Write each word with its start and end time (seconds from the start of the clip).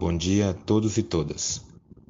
Bom 0.00 0.16
dia 0.16 0.48
a 0.48 0.54
todos 0.54 0.96
e 0.96 1.02
todas. 1.02 1.60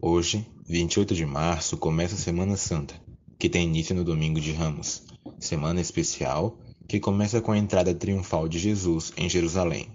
Hoje, 0.00 0.46
28 0.64 1.12
de 1.12 1.26
março, 1.26 1.76
começa 1.76 2.14
a 2.14 2.18
Semana 2.18 2.56
Santa, 2.56 2.94
que 3.36 3.48
tem 3.48 3.66
início 3.66 3.96
no 3.96 4.04
Domingo 4.04 4.40
de 4.40 4.52
Ramos, 4.52 5.02
semana 5.40 5.80
especial 5.80 6.56
que 6.86 7.00
começa 7.00 7.40
com 7.40 7.50
a 7.50 7.58
entrada 7.58 7.92
triunfal 7.92 8.48
de 8.48 8.60
Jesus 8.60 9.12
em 9.16 9.28
Jerusalém. 9.28 9.88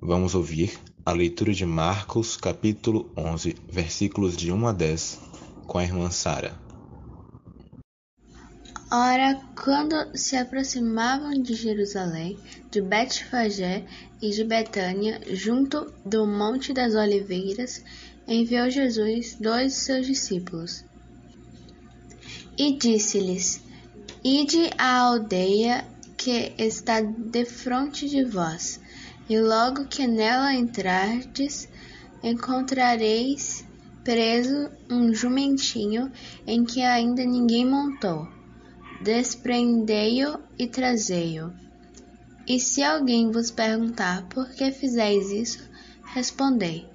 Vamos 0.00 0.34
ouvir 0.34 0.76
a 1.06 1.12
leitura 1.12 1.52
de 1.54 1.64
Marcos, 1.64 2.36
capítulo 2.36 3.08
11, 3.16 3.54
versículos 3.70 4.36
de 4.36 4.50
1 4.50 4.66
a 4.66 4.72
10, 4.72 5.20
com 5.68 5.78
a 5.78 5.84
irmã 5.84 6.10
Sara. 6.10 6.63
Ora, 8.90 9.40
quando 9.56 10.16
se 10.16 10.36
aproximavam 10.36 11.30
de 11.42 11.54
Jerusalém, 11.54 12.38
de 12.70 12.82
Betfagé 12.82 13.84
e 14.20 14.30
de 14.30 14.44
Betânia, 14.44 15.20
junto 15.30 15.90
do 16.04 16.26
Monte 16.26 16.72
das 16.72 16.94
Oliveiras, 16.94 17.82
enviou 18.28 18.68
Jesus 18.68 19.36
dois 19.40 19.72
de 19.72 19.78
seus 19.78 20.06
discípulos. 20.06 20.84
E 22.58 22.76
disse-lhes: 22.76 23.62
Ide 24.22 24.70
à 24.76 24.98
aldeia 24.98 25.84
que 26.16 26.52
está 26.58 27.00
defronte 27.00 28.06
de 28.06 28.22
vós, 28.22 28.80
e 29.28 29.40
logo 29.40 29.86
que 29.86 30.06
nela 30.06 30.54
entrardes, 30.54 31.68
encontrareis 32.22 33.64
preso 34.04 34.70
um 34.90 35.12
jumentinho 35.14 36.12
em 36.46 36.64
que 36.64 36.82
ainda 36.82 37.24
ninguém 37.24 37.66
montou 37.66 38.28
desprendei-o 39.04 40.40
e 40.58 40.66
trazei-o. 40.66 41.52
E 42.48 42.58
se 42.58 42.82
alguém 42.82 43.30
vos 43.30 43.50
perguntar 43.50 44.26
por 44.28 44.48
que 44.50 44.72
fizeis 44.72 45.30
isso, 45.30 45.70
respondei: 46.14 46.88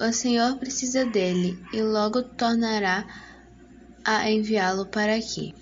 O 0.00 0.12
Senhor 0.12 0.56
precisa 0.56 1.04
dele 1.06 1.56
e 1.72 1.80
logo 1.80 2.22
tornará 2.22 3.06
a 4.04 4.28
enviá-lo 4.28 4.86
para 4.86 5.14
aqui. 5.14 5.54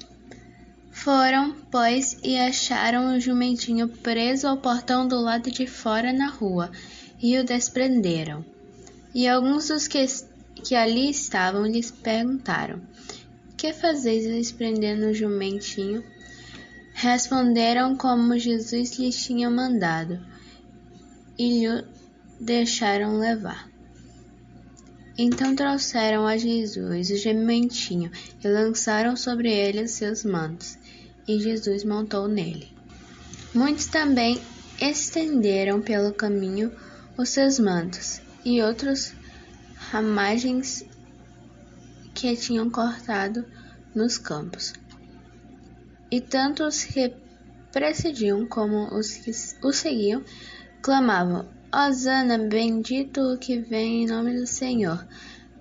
Foram, 0.90 1.54
pois, 1.70 2.16
e 2.22 2.38
acharam 2.38 3.14
o 3.14 3.20
jumentinho 3.20 3.88
preso 3.88 4.46
ao 4.46 4.56
portão 4.56 5.06
do 5.06 5.20
lado 5.20 5.50
de 5.50 5.66
fora 5.66 6.14
na 6.14 6.28
rua, 6.30 6.70
e 7.20 7.38
o 7.38 7.44
desprenderam. 7.44 8.42
E 9.14 9.28
alguns 9.28 9.68
dos 9.68 9.86
que, 9.86 10.06
que 10.62 10.74
ali 10.74 11.10
estavam 11.10 11.66
lhes 11.66 11.90
perguntaram: 11.90 12.80
que 13.64 13.72
fazeis 13.72 14.52
prendendo 14.52 15.06
o 15.06 15.14
jumentinho? 15.14 16.04
Responderam 16.92 17.96
como 17.96 18.38
Jesus 18.38 18.98
lhes 18.98 19.16
tinha 19.24 19.48
mandado, 19.48 20.20
e 21.38 21.60
lhe 21.60 21.84
deixaram 22.38 23.18
levar. 23.18 23.66
Então 25.16 25.56
trouxeram 25.56 26.26
a 26.26 26.36
Jesus 26.36 27.08
o 27.08 27.16
jumentinho 27.16 28.10
e 28.44 28.46
lançaram 28.46 29.16
sobre 29.16 29.50
ele 29.50 29.84
os 29.84 29.92
seus 29.92 30.26
mantos, 30.26 30.76
e 31.26 31.40
Jesus 31.40 31.84
montou 31.84 32.28
nele. 32.28 32.68
Muitos 33.54 33.86
também 33.86 34.42
estenderam 34.78 35.80
pelo 35.80 36.12
caminho 36.12 36.70
os 37.16 37.30
seus 37.30 37.58
mantos, 37.58 38.20
e 38.44 38.60
outros 38.60 39.14
ramagens 39.90 40.84
que 42.14 42.36
tinham 42.36 42.70
cortado 42.70 43.44
nos 43.94 44.16
campos. 44.16 44.72
E 46.10 46.20
tanto 46.20 46.64
os 46.64 46.84
que 46.84 47.12
precediam 47.72 48.46
como 48.46 48.96
os 48.96 49.16
que 49.16 49.32
o 49.62 49.72
seguiam 49.72 50.22
clamavam: 50.80 51.46
Hosana, 51.74 52.38
bendito 52.38 53.20
o 53.20 53.38
que 53.38 53.58
vem 53.58 54.04
em 54.04 54.06
nome 54.06 54.34
do 54.34 54.46
Senhor. 54.46 55.04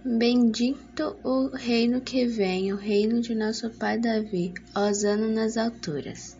Bendito 0.05 1.15
o 1.23 1.47
reino 1.47 2.01
que 2.01 2.27
vem, 2.27 2.73
o 2.73 2.75
reino 2.75 3.21
de 3.21 3.33
nosso 3.33 3.69
pai 3.69 3.97
Davi. 3.97 4.53
Hosana 4.75 5.27
nas 5.27 5.57
alturas. 5.57 6.37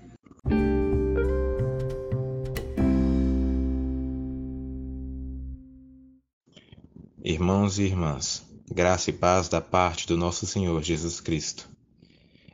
Irmãos 7.24 7.80
e 7.80 7.84
irmãs, 7.84 8.46
Graça 8.76 9.12
e 9.12 9.14
paz 9.14 9.48
da 9.48 9.62
parte 9.62 10.08
do 10.08 10.18
nosso 10.18 10.48
Senhor 10.48 10.82
Jesus 10.82 11.22
Cristo. 11.22 11.70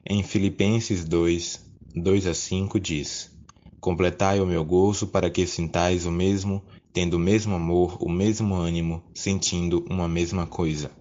Em 0.06 0.22
Filipenses 0.22 1.06
2, 1.06 1.66
2 1.96 2.28
a 2.28 2.34
5 2.34 2.78
diz: 2.78 3.31
Completai 3.80 4.41
o 4.41 4.46
meu 4.46 4.66
gozo 4.66 5.07
para 5.07 5.30
que 5.30 5.47
sintais 5.47 6.06
o 6.06 6.12
mesmo, 6.12 6.62
tendo 6.91 7.13
o 7.13 7.19
mesmo 7.19 7.56
amor, 7.56 7.97
o 8.02 8.09
mesmo 8.09 8.53
ânimo, 8.53 9.02
sentindo 9.13 9.85
uma 9.90 10.09
mesma 10.09 10.46
coisa. 10.46 10.91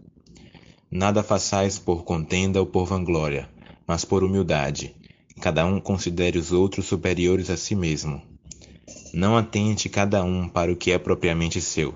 Nada 0.89 1.21
façais 1.25 1.81
por 1.81 2.05
contenda 2.05 2.61
ou 2.61 2.67
por 2.67 2.87
vanglória, 2.87 3.51
mas 3.89 4.05
por 4.05 4.23
humildade. 4.23 4.95
Cada 5.41 5.67
um 5.67 5.81
considere 5.81 6.39
os 6.39 6.53
outros 6.53 6.87
superiores 6.87 7.51
a 7.51 7.57
si 7.57 7.75
mesmo. 7.75 8.23
Não 9.13 9.37
atente 9.37 9.89
cada 9.89 10.23
um 10.23 10.49
para 10.49 10.71
o 10.71 10.77
que 10.77 10.93
é 10.93 10.99
propriamente 10.99 11.61
seu 11.61 11.93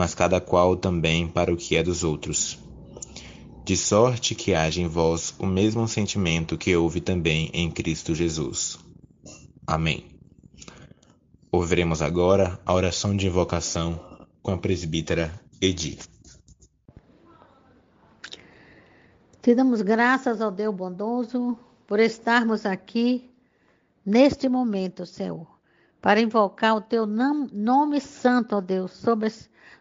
mas 0.00 0.14
cada 0.14 0.40
qual 0.40 0.76
também 0.76 1.28
para 1.28 1.52
o 1.52 1.56
que 1.58 1.76
é 1.76 1.82
dos 1.82 2.02
outros. 2.02 2.58
De 3.66 3.76
sorte 3.76 4.34
que 4.34 4.54
haja 4.54 4.80
em 4.80 4.88
vós 4.88 5.34
o 5.38 5.44
mesmo 5.44 5.86
sentimento 5.86 6.56
que 6.56 6.74
houve 6.74 7.02
também 7.02 7.50
em 7.52 7.70
Cristo 7.70 8.14
Jesus. 8.14 8.78
Amém. 9.66 10.06
Ouviremos 11.52 12.00
agora 12.00 12.58
a 12.64 12.72
oração 12.72 13.14
de 13.14 13.26
invocação 13.26 14.00
com 14.40 14.52
a 14.52 14.56
presbítera 14.56 15.38
Edi. 15.60 15.98
Te 19.42 19.54
damos 19.54 19.82
graças 19.82 20.40
ao 20.40 20.50
Deus 20.50 20.74
bondoso 20.74 21.58
por 21.86 22.00
estarmos 22.00 22.64
aqui 22.64 23.30
neste 24.02 24.48
momento, 24.48 25.04
Senhor, 25.04 25.46
para 26.00 26.22
invocar 26.22 26.74
o 26.74 26.80
teu 26.80 27.04
nome 27.04 28.00
santo, 28.00 28.56
ó 28.56 28.62
Deus, 28.62 28.92
sobre 28.92 29.28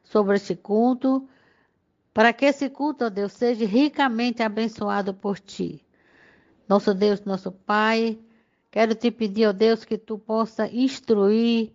sobre 0.10 0.36
este 0.36 0.56
culto, 0.56 1.28
para 2.14 2.34
que 2.34 2.46
esse 2.46 2.70
culto, 2.70 3.06
ó 3.06 3.10
Deus, 3.10 3.34
seja 3.34 3.66
ricamente 3.66 4.42
abençoado 4.42 5.14
por 5.14 5.40
ti. 5.40 5.86
Nosso 6.68 6.94
Deus, 6.94 7.22
nosso 7.22 7.52
Pai, 7.52 8.20
quero 8.72 8.96
te 8.96 9.12
pedir, 9.12 9.48
ó 9.48 9.54
Deus, 9.54 9.86
que 9.86 9.98
tu 9.98 10.18
possa 10.18 10.68
instruir 10.68 11.72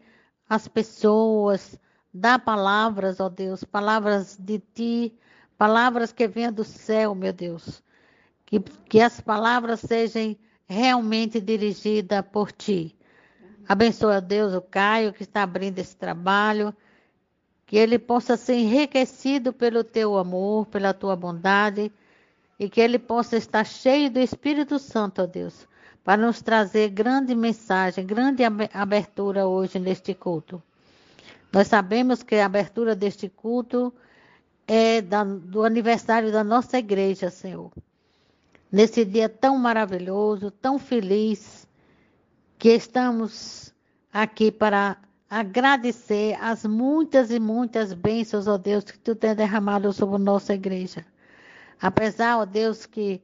as 0.48 0.66
pessoas, 0.66 1.78
dar 2.12 2.40
palavras, 2.40 3.20
ó 3.20 3.28
Deus, 3.28 3.62
palavras 3.62 4.36
de 4.36 4.58
ti, 4.58 5.16
palavras 5.56 6.12
que 6.12 6.26
venham 6.26 6.52
do 6.52 6.64
céu, 6.64 7.14
meu 7.14 7.32
Deus. 7.32 7.82
Que, 8.44 8.60
que 8.60 9.00
as 9.00 9.20
palavras 9.20 9.80
sejam 9.80 10.36
realmente 10.66 11.40
dirigidas 11.40 12.24
por 12.32 12.50
ti. 12.50 12.96
Abençoa, 13.66 14.20
Deus, 14.20 14.52
o 14.52 14.60
Caio 14.60 15.12
que 15.12 15.22
está 15.22 15.44
abrindo 15.44 15.78
esse 15.78 15.96
trabalho 15.96 16.74
que 17.74 17.78
ele 17.78 17.98
possa 17.98 18.36
ser 18.36 18.54
enriquecido 18.54 19.52
pelo 19.52 19.82
teu 19.82 20.16
amor, 20.16 20.64
pela 20.66 20.94
tua 20.94 21.16
bondade, 21.16 21.90
e 22.56 22.70
que 22.70 22.80
ele 22.80 23.00
possa 23.00 23.36
estar 23.36 23.64
cheio 23.66 24.08
do 24.08 24.20
Espírito 24.20 24.78
Santo, 24.78 25.22
ó 25.22 25.26
Deus, 25.26 25.66
para 26.04 26.24
nos 26.24 26.40
trazer 26.40 26.90
grande 26.90 27.34
mensagem, 27.34 28.06
grande 28.06 28.44
abertura 28.72 29.48
hoje 29.48 29.80
neste 29.80 30.14
culto. 30.14 30.62
Nós 31.52 31.66
sabemos 31.66 32.22
que 32.22 32.36
a 32.36 32.46
abertura 32.46 32.94
deste 32.94 33.28
culto 33.28 33.92
é 34.68 35.02
da, 35.02 35.24
do 35.24 35.64
aniversário 35.64 36.30
da 36.30 36.44
nossa 36.44 36.78
igreja, 36.78 37.28
Senhor. 37.28 37.72
Nesse 38.70 39.04
dia 39.04 39.28
tão 39.28 39.58
maravilhoso, 39.58 40.48
tão 40.48 40.78
feliz, 40.78 41.66
que 42.56 42.68
estamos 42.68 43.74
aqui 44.12 44.52
para 44.52 44.96
agradecer 45.34 46.38
as 46.40 46.64
muitas 46.64 47.32
e 47.32 47.40
muitas 47.40 47.92
bênçãos, 47.92 48.46
ó 48.46 48.56
Deus, 48.56 48.84
que 48.84 48.96
tu 48.96 49.16
tem 49.16 49.34
derramado 49.34 49.92
sobre 49.92 50.16
nossa 50.16 50.54
igreja. 50.54 51.04
Apesar, 51.82 52.38
ó 52.38 52.44
Deus, 52.44 52.86
que 52.86 53.20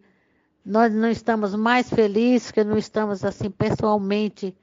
nós 0.65 0.93
não 0.93 1.09
estamos 1.09 1.55
mais 1.55 1.89
felizes, 1.89 2.51
que 2.51 2.65
não 2.65 2.77
estamos 2.77 3.25
assim 3.25 3.49
pessoalmente 3.49 4.57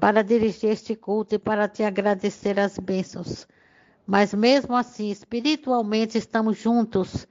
para 0.00 0.22
dirigir 0.22 0.70
este 0.70 0.96
culto 0.96 1.36
e 1.36 1.38
para 1.38 1.68
te 1.68 1.84
agradecer 1.84 2.58
as 2.58 2.76
bênçãos. 2.76 3.46
Mas 4.04 4.34
mesmo 4.34 4.74
assim, 4.74 5.10
espiritualmente 5.10 6.18
estamos 6.18 6.58
juntos, 6.58 7.24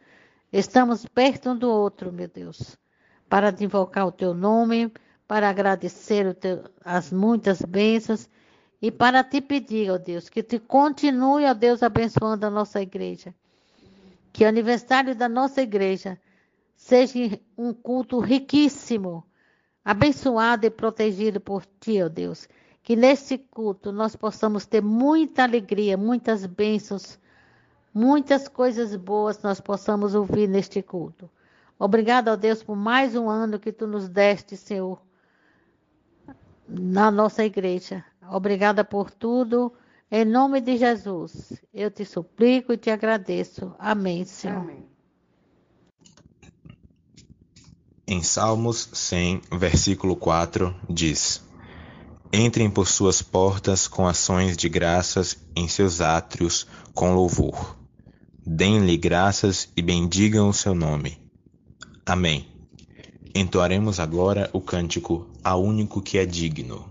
estamos 0.54 1.06
perto 1.06 1.50
um 1.50 1.58
do 1.58 1.70
outro, 1.70 2.14
meu 2.14 2.30
Deus, 2.30 2.78
para 3.28 3.54
invocar 3.60 4.08
o 4.08 4.12
teu 4.14 4.34
nome, 4.34 4.90
para 5.28 5.50
agradecer 5.50 6.34
teu, 6.36 6.64
as 6.82 7.12
muitas 7.12 7.62
bênçãos 7.62 8.30
e 8.82 8.92
para 8.92 9.24
te 9.24 9.42
pedir, 9.42 9.92
ó 9.92 9.98
Deus, 9.98 10.30
que 10.30 10.42
te 10.42 10.60
continue, 10.60 11.46
ó 11.46 11.54
Deus, 11.54 11.84
abençoando 11.84 12.46
a 12.46 12.50
nossa 12.50 12.82
igreja. 12.82 13.34
Que 14.34 14.46
o 14.46 14.48
aniversário 14.48 15.16
da 15.16 15.30
nossa 15.30 15.62
igreja 15.62 16.20
seja 16.76 17.40
um 17.58 17.74
culto 17.74 18.20
riquíssimo, 18.20 19.24
abençoado 19.86 20.66
e 20.66 20.70
protegido 20.70 21.40
por 21.40 21.66
ti, 21.80 22.02
ó 22.02 22.10
Deus. 22.10 22.48
Que 22.82 22.96
neste 22.96 23.38
culto 23.38 23.92
nós 23.92 24.16
possamos 24.16 24.66
ter 24.66 24.82
muita 24.82 25.44
alegria, 25.44 25.96
muitas 25.96 26.46
bênçãos 26.46 27.20
muitas 27.94 28.48
coisas 28.48 28.96
boas 28.96 29.42
nós 29.42 29.60
possamos 29.60 30.16
ouvir 30.16 30.48
neste 30.48 30.82
culto. 30.82 31.30
Obrigado, 31.78 32.30
ó 32.30 32.36
Deus, 32.36 32.64
por 32.64 32.76
mais 32.76 33.16
um 33.16 33.30
ano 33.30 33.60
que 33.60 33.72
tu 33.72 33.88
nos 33.88 34.08
deste, 34.08 34.56
Senhor, 34.56 35.02
na 36.68 37.10
nossa 37.12 37.44
igreja. 37.44 38.06
Obrigada 38.30 38.84
por 38.84 39.12
tudo. 39.12 39.74
Em 40.10 40.26
nome 40.26 40.60
de 40.60 40.78
Jesus, 40.78 41.54
eu 41.74 41.90
te 41.90 42.04
suplico 42.04 42.74
e 42.74 42.78
te 42.78 42.90
agradeço. 42.90 43.74
Amém, 43.80 44.26
Senhor. 44.26 44.58
Amém. 44.58 44.86
Em 48.06 48.22
Salmos 48.22 48.90
100, 48.92 49.42
versículo 49.54 50.18
4, 50.18 50.76
diz: 50.90 51.42
Entrem 52.34 52.70
por 52.70 52.90
suas 52.90 53.22
portas 53.22 53.88
com 53.88 54.06
ações 54.06 54.58
de 54.58 54.68
graças, 54.68 55.38
em 55.56 55.70
seus 55.70 56.02
átrios 56.02 56.68
com 56.94 57.16
louvor. 57.16 57.78
Deem-lhe 58.46 58.98
graças 58.98 59.70
e 59.78 59.82
bendigam 59.82 60.50
o 60.50 60.54
seu 60.54 60.76
nome. 60.76 61.18
Amém. 62.06 62.48
Entoaremos 63.34 63.98
agora 63.98 64.50
o 64.52 64.60
cântico 64.60 65.30
Ao 65.42 65.64
único 65.64 66.02
que 66.02 66.18
é 66.18 66.26
digno. 66.26 66.91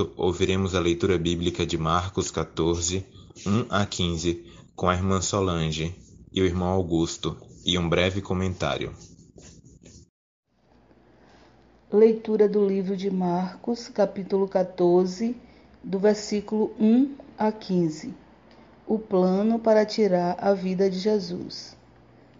Momento, 0.00 0.12
ouviremos 0.16 0.74
a 0.74 0.80
leitura 0.80 1.18
bíblica 1.18 1.66
de 1.66 1.76
Marcos 1.76 2.30
14, 2.30 3.04
1 3.46 3.66
a 3.68 3.84
15, 3.84 4.44
com 4.74 4.88
a 4.88 4.94
irmã 4.94 5.20
Solange 5.20 5.94
e 6.32 6.40
o 6.40 6.46
irmão 6.46 6.68
Augusto, 6.68 7.36
e 7.64 7.78
um 7.78 7.88
breve 7.88 8.20
comentário. 8.20 8.94
Leitura 11.92 12.48
do 12.48 12.66
livro 12.66 12.96
de 12.96 13.10
Marcos, 13.10 13.88
capítulo 13.88 14.48
14, 14.48 15.36
do 15.82 15.98
versículo 15.98 16.72
1 16.78 17.16
a 17.36 17.50
15. 17.50 18.14
O 18.86 18.98
plano 18.98 19.58
para 19.58 19.84
tirar 19.84 20.36
a 20.40 20.54
vida 20.54 20.88
de 20.88 20.98
Jesus. 20.98 21.76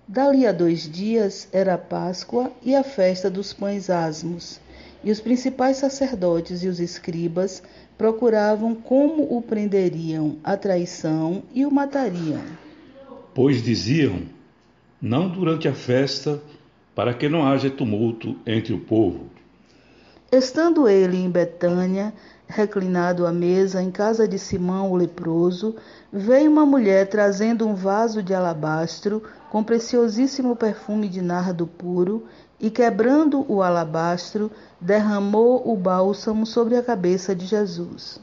Dali 0.07 0.47
a 0.47 0.53
dois 0.53 0.89
dias 0.89 1.49
era 1.53 1.75
a 1.75 1.79
Páscoa 1.79 2.51
e 2.63 2.75
a 2.75 2.83
festa 2.83 3.31
dos 3.31 3.53
pães 3.53 3.91
asmos. 3.91 4.61
E 5.03 5.11
os 5.11 5.21
principais 5.21 5.79
sacerdotes 5.79 6.63
e 6.63 6.69
os 6.69 6.79
escribas 6.79 7.63
procuravam 7.97 8.75
como 8.75 9.23
o 9.35 9.41
prenderiam 9.41 10.37
à 10.45 10.57
traição 10.57 11.43
e 11.55 11.65
o 11.65 11.71
matariam. 11.71 12.43
Pois 13.35 13.63
diziam: 13.63 14.23
Não 15.01 15.29
durante 15.29 15.69
a 15.69 15.75
festa, 15.75 16.43
para 16.95 17.15
que 17.15 17.29
não 17.29 17.47
haja 17.47 17.71
tumulto 17.71 18.37
entre 18.47 18.75
o 18.75 18.81
povo. 18.81 19.31
Estando 20.31 20.87
ele 20.87 21.17
em 21.17 21.31
Betânia, 21.31 22.13
reclinado 22.47 23.27
à 23.27 23.33
mesa 23.33 23.83
em 23.83 23.91
casa 23.91 24.29
de 24.29 24.39
Simão 24.39 24.93
o 24.93 24.97
leproso, 24.97 25.75
veio 26.13 26.51
uma 26.51 26.67
mulher 26.67 27.09
trazendo 27.09 27.67
um 27.67 27.75
vaso 27.75 28.23
de 28.23 28.35
alabastro 28.35 29.23
com 29.51 29.65
preciosíssimo 29.65 30.55
perfume 30.55 31.09
de 31.09 31.21
nardo 31.21 31.67
puro 31.67 32.27
e, 32.61 32.71
quebrando 32.71 33.45
o 33.49 33.63
alabastro, 33.63 34.51
derramou 34.81 35.63
o 35.65 35.77
bálsamo 35.77 36.45
sobre 36.45 36.77
a 36.77 36.83
cabeça 36.83 37.35
de 37.35 37.47
Jesus. 37.47 38.21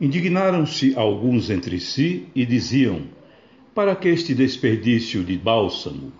Indignaram-se 0.00 0.94
alguns 0.96 1.50
entre 1.50 1.80
si 1.80 2.28
e 2.34 2.46
diziam: 2.46 3.02
Para 3.74 3.96
que 3.96 4.08
este 4.08 4.34
desperdício 4.34 5.24
de 5.24 5.36
bálsamo? 5.36 6.12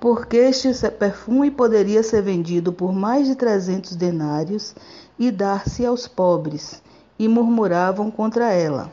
Porque 0.00 0.36
este 0.36 0.70
perfume 0.90 1.50
poderia 1.50 2.02
ser 2.02 2.22
vendido 2.22 2.72
por 2.72 2.92
mais 2.92 3.26
de 3.26 3.34
trezentos 3.34 3.96
denários 3.96 4.74
e 5.18 5.30
dar-se 5.30 5.84
aos 5.84 6.06
pobres, 6.06 6.82
e 7.18 7.26
murmuravam 7.26 8.10
contra 8.10 8.52
ela. 8.52 8.92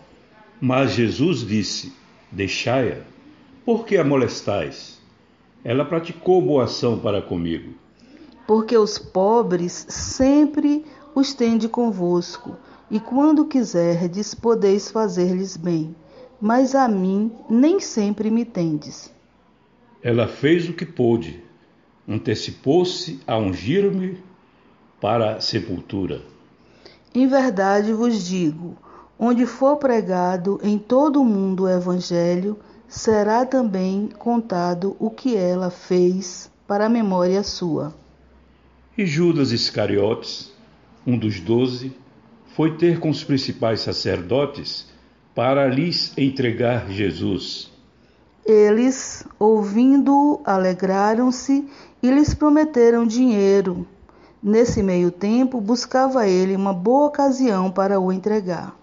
Mas 0.60 0.94
Jesus 0.94 1.46
disse: 1.46 1.94
Deixai-a, 2.32 3.02
por 3.64 3.86
que 3.86 3.98
a 3.98 4.04
molestais? 4.04 4.95
Ela 5.66 5.84
praticou 5.84 6.40
boa 6.44 6.66
ação 6.66 7.00
para 7.00 7.24
comigo. 7.24 7.74
Porque 8.46 8.78
os 8.78 9.00
pobres 9.00 9.88
sempre 9.90 10.86
os 11.16 11.34
tende 11.34 11.68
convosco, 11.68 12.56
e 12.92 13.00
quando 13.00 13.46
quiserdes, 13.46 14.36
podeis 14.36 14.92
fazer-lhes 14.92 15.58
bem. 15.58 15.96
Mas 16.40 16.76
a 16.76 16.88
mim 16.88 17.32
nem 17.50 17.80
sempre 17.80 18.30
me 18.30 18.46
tendes. 18.46 19.12
Ela 20.04 20.28
fez 20.28 20.70
o 20.70 20.74
que 20.74 20.86
pôde, 20.86 21.42
antecipou-se 22.08 23.20
a 23.26 23.36
ungir-me 23.36 24.20
para 25.02 25.38
a 25.38 25.42
sepultura. 25.42 26.22
Em 27.12 27.26
verdade 27.26 27.92
vos 27.92 28.24
digo: 28.24 28.78
Onde 29.18 29.48
for 29.48 29.78
pregado 29.78 30.60
em 30.62 30.78
todo 30.78 31.20
o 31.20 31.26
mundo 31.26 31.64
o 31.64 31.70
Evangelho, 31.70 32.56
será 32.88 33.46
também 33.46 34.10
contado 34.18 34.96
o 35.00 35.10
que 35.10 35.36
ela 35.36 35.70
fez 35.70 36.50
para 36.68 36.86
a 36.86 36.90
memória 36.90 37.44
sua. 37.44 37.94
E 38.98 39.06
Judas 39.06 39.52
Iscariotes, 39.52 40.52
um 41.06 41.18
dos 41.18 41.40
doze, 41.40 41.94
foi 42.56 42.78
ter 42.78 43.00
com 43.00 43.10
os 43.10 43.24
principais 43.24 43.82
sacerdotes 43.82 44.88
para 45.34 45.68
lhes 45.68 46.14
entregar 46.18 46.90
Jesus. 46.90 47.70
Eles, 48.46 49.26
ouvindo-o, 49.38 50.42
alegraram-se 50.46 51.68
e 52.02 52.10
lhes 52.10 52.34
prometeram 52.34 53.06
dinheiro. 53.06 53.86
Nesse 54.42 54.84
meio 54.84 55.12
tempo, 55.12 55.60
buscava 55.60 56.28
ele 56.28 56.56
uma 56.56 56.72
boa 56.72 57.08
ocasião 57.08 57.72
para 57.72 58.00
o 58.00 58.14
entregar. 58.14 58.78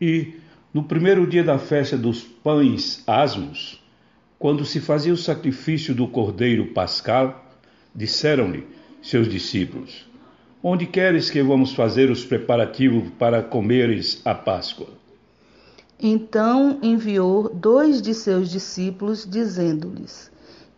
E, 0.00 0.34
no 0.72 0.82
primeiro 0.82 1.26
dia 1.26 1.44
da 1.44 1.58
festa 1.58 1.96
dos 1.96 2.22
pães 2.48 3.02
asmos, 3.06 3.78
quando 4.38 4.64
se 4.64 4.80
fazia 4.80 5.12
o 5.12 5.18
sacrifício 5.18 5.94
do 5.94 6.08
cordeiro 6.08 6.68
pascal, 6.68 7.44
disseram-lhe 7.94 8.66
seus 9.02 9.28
discípulos: 9.28 10.08
Onde 10.62 10.86
queres 10.86 11.28
que 11.28 11.42
vamos 11.42 11.74
fazer 11.74 12.10
os 12.10 12.24
preparativos 12.24 13.10
para 13.18 13.42
comeres 13.42 14.22
a 14.24 14.34
Páscoa? 14.34 14.88
Então 16.00 16.78
enviou 16.82 17.50
dois 17.50 18.00
de 18.00 18.14
seus 18.14 18.50
discípulos, 18.50 19.28
dizendo-lhes: 19.28 20.30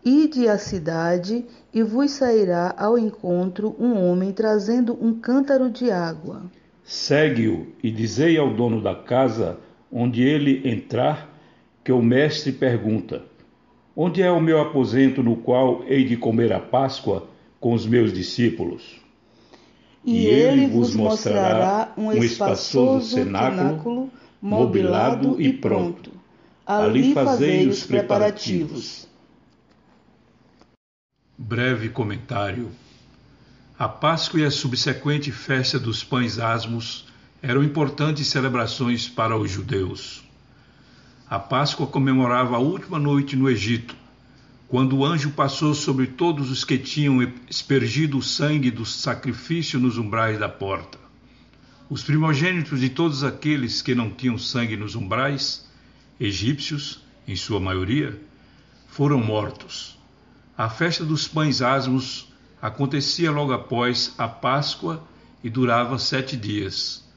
Ide 0.04 0.48
à 0.48 0.58
cidade 0.58 1.44
e 1.72 1.84
vos 1.84 2.10
sairá 2.10 2.74
ao 2.76 2.98
encontro 2.98 3.76
um 3.78 3.94
homem 3.94 4.32
trazendo 4.32 4.98
um 5.00 5.14
cântaro 5.14 5.70
de 5.70 5.88
água. 5.88 6.42
Segue-o 6.82 7.68
e 7.80 7.92
dizei 7.92 8.36
ao 8.36 8.52
dono 8.52 8.82
da 8.82 8.96
casa, 8.96 9.56
onde 9.92 10.20
ele 10.20 10.68
entrar, 10.68 11.30
que 11.84 11.92
o 11.92 12.02
mestre 12.02 12.52
pergunta: 12.52 13.24
Onde 13.96 14.22
é 14.22 14.30
o 14.30 14.40
meu 14.40 14.60
aposento 14.60 15.22
no 15.22 15.36
qual 15.36 15.84
hei 15.86 16.04
de 16.04 16.16
comer 16.16 16.52
a 16.52 16.60
Páscoa 16.60 17.28
com 17.58 17.72
os 17.74 17.86
meus 17.86 18.12
discípulos? 18.12 19.00
E, 20.04 20.26
ele 20.26 20.66
vos 20.66 20.94
mostrará 20.94 21.92
um 21.96 22.12
espaçoso 22.12 23.14
cenáculo 23.14 24.10
mobilado 24.40 25.40
e 25.40 25.52
pronto. 25.52 26.10
Ali 26.66 27.12
fazei 27.12 27.68
os 27.68 27.84
preparativos. 27.84 29.06
Breve 31.36 31.88
comentário. 31.88 32.70
A 33.78 33.88
Páscoa 33.88 34.40
e 34.40 34.44
a 34.44 34.50
subsequente 34.50 35.32
festa 35.32 35.78
dos 35.78 36.04
pães 36.04 36.38
asmos 36.38 37.06
eram 37.42 37.62
importantes 37.62 38.26
celebrações 38.28 39.08
para 39.08 39.36
os 39.36 39.50
judeus. 39.50 40.29
A 41.30 41.38
Páscoa 41.38 41.86
comemorava 41.86 42.56
a 42.56 42.58
última 42.58 42.98
noite 42.98 43.36
no 43.36 43.48
Egito, 43.48 43.94
quando 44.66 44.96
o 44.96 45.04
anjo 45.06 45.30
passou 45.30 45.76
sobre 45.76 46.08
todos 46.08 46.50
os 46.50 46.64
que 46.64 46.76
tinham 46.76 47.22
espergido 47.48 48.18
o 48.18 48.22
sangue 48.22 48.68
do 48.68 48.84
sacrifício 48.84 49.78
nos 49.78 49.96
umbrais 49.96 50.40
da 50.40 50.48
porta. 50.48 50.98
Os 51.88 52.02
primogênitos 52.02 52.80
de 52.80 52.88
todos 52.88 53.22
aqueles 53.22 53.80
que 53.80 53.94
não 53.94 54.10
tinham 54.10 54.36
sangue 54.36 54.76
nos 54.76 54.96
umbrais, 54.96 55.70
egípcios, 56.18 57.00
em 57.28 57.36
sua 57.36 57.60
maioria, 57.60 58.20
foram 58.88 59.22
mortos. 59.22 59.96
A 60.58 60.68
festa 60.68 61.04
dos 61.04 61.28
pães 61.28 61.62
asmos 61.62 62.26
acontecia 62.60 63.30
logo 63.30 63.52
após 63.52 64.16
a 64.18 64.26
Páscoa 64.26 65.00
e 65.44 65.48
durava 65.48 65.96
sete 65.96 66.36
dias. 66.36 67.08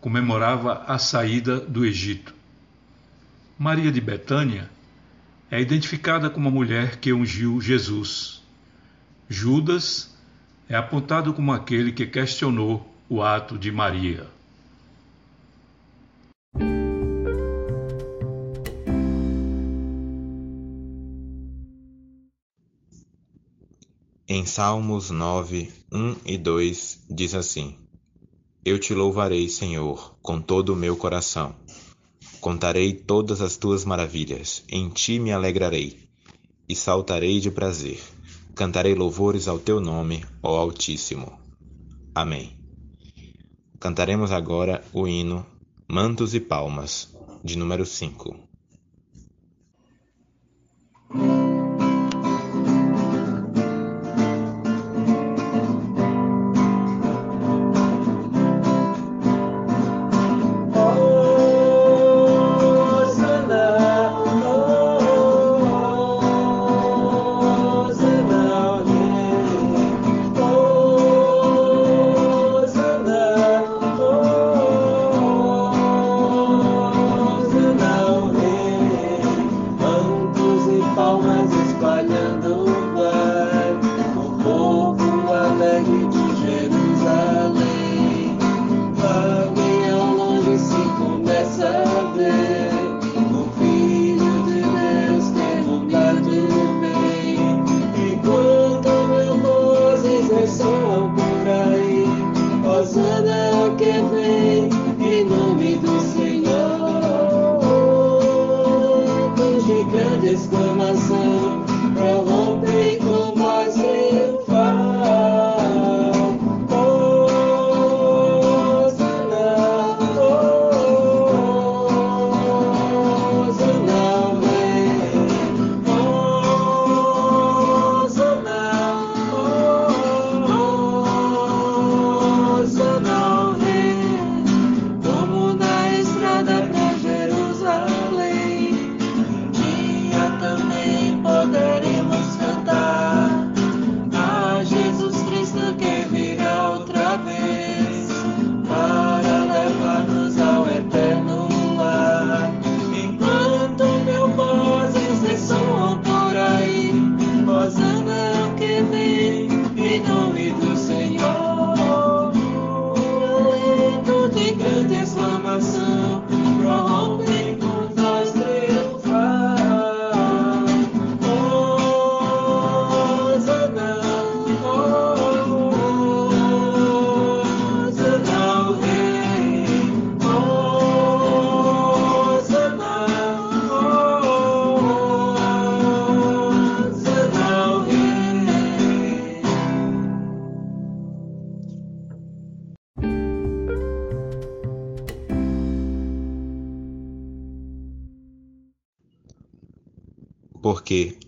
Comemorava 0.00 0.82
a 0.88 0.98
saída 0.98 1.60
do 1.60 1.84
Egito. 1.84 2.34
Maria 3.58 3.92
de 3.92 4.00
Betânia 4.00 4.68
é 5.48 5.60
identificada 5.60 6.28
como 6.28 6.48
a 6.48 6.52
mulher 6.52 6.96
que 6.96 7.12
ungiu 7.12 7.60
Jesus. 7.60 8.42
Judas 9.28 10.12
é 10.68 10.74
apontado 10.74 11.32
como 11.32 11.52
aquele 11.52 11.92
que 11.92 12.04
questionou 12.04 12.92
o 13.08 13.22
ato 13.22 13.56
de 13.56 13.70
Maria. 13.70 14.26
Em 24.26 24.44
Salmos 24.44 25.10
9, 25.10 25.72
1 25.92 26.16
e 26.26 26.36
2 26.36 27.04
diz 27.08 27.34
assim: 27.36 27.78
Eu 28.64 28.80
te 28.80 28.92
louvarei, 28.92 29.48
Senhor, 29.48 30.16
com 30.20 30.40
todo 30.40 30.72
o 30.72 30.76
meu 30.76 30.96
coração. 30.96 31.54
Contarei 32.44 32.92
todas 32.92 33.40
as 33.40 33.56
tuas 33.56 33.86
maravilhas, 33.86 34.62
em 34.68 34.90
ti 34.90 35.18
me 35.18 35.32
alegrarei 35.32 35.98
e 36.68 36.76
saltarei 36.76 37.40
de 37.40 37.50
prazer. 37.50 37.98
Cantarei 38.54 38.94
louvores 38.94 39.48
ao 39.48 39.58
teu 39.58 39.80
nome, 39.80 40.22
ó 40.42 40.58
Altíssimo. 40.58 41.40
Amém. 42.14 42.54
Cantaremos 43.80 44.30
agora 44.30 44.84
o 44.92 45.08
hino 45.08 45.46
Mantos 45.88 46.34
e 46.34 46.40
Palmas, 46.40 47.16
de 47.42 47.56
número 47.56 47.86
5. 47.86 48.36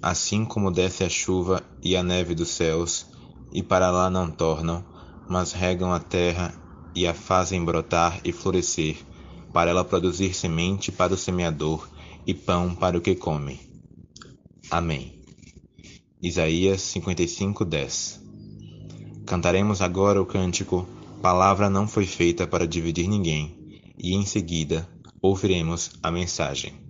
Assim 0.09 0.45
como 0.45 0.71
desce 0.71 1.03
a 1.03 1.09
chuva 1.09 1.61
e 1.83 1.97
a 1.97 2.03
neve 2.03 2.33
dos 2.33 2.51
céus, 2.51 3.07
e 3.53 3.61
para 3.61 3.91
lá 3.91 4.09
não 4.09 4.31
tornam, 4.31 4.85
mas 5.29 5.51
regam 5.51 5.93
a 5.93 5.99
terra 5.99 6.55
e 6.95 7.09
a 7.09 7.13
fazem 7.13 7.65
brotar 7.65 8.21
e 8.25 8.31
florescer, 8.31 8.99
para 9.53 9.69
ela 9.69 9.85
produzir 9.85 10.33
semente 10.33 10.93
para 10.93 11.13
o 11.13 11.17
semeador 11.17 11.89
e 12.25 12.33
pão 12.33 12.73
para 12.73 12.97
o 12.97 13.01
que 13.01 13.17
come. 13.17 13.59
Amém. 14.71 15.21
Isaías 16.23 16.83
55:10 16.83 18.21
Cantaremos 19.27 19.83
agora 19.83 20.23
o 20.23 20.27
cântico 20.27 20.87
Palavra 21.21 21.69
não 21.69 21.89
foi 21.89 22.07
feita 22.07 22.47
para 22.47 22.69
dividir 22.69 23.09
ninguém, 23.09 23.83
e 23.99 24.15
em 24.15 24.25
seguida 24.25 24.89
ouviremos 25.21 25.91
a 26.01 26.13
mensagem. 26.13 26.86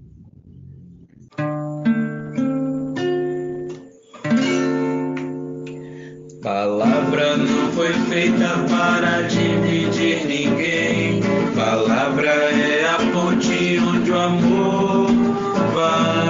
Palavra 6.47 7.37
não 7.39 7.73
foi 7.73 7.93
feita 8.09 8.47
para 8.71 9.23
dividir 9.23 10.25
ninguém. 10.29 11.21
Palavra 11.57 12.29
é 12.29 12.89
a 12.89 12.99
ponte 13.13 13.81
onde 13.81 14.13
o 14.13 14.17
amor 14.17 15.09
vai 15.75 16.26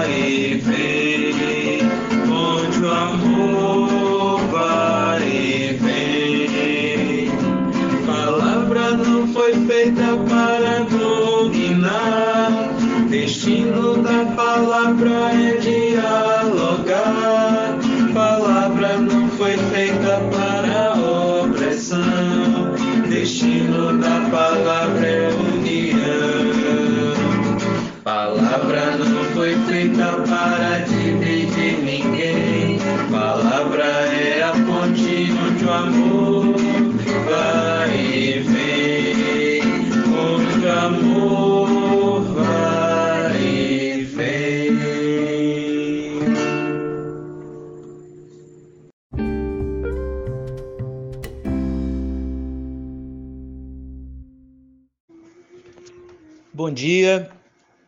dia, 56.76 57.30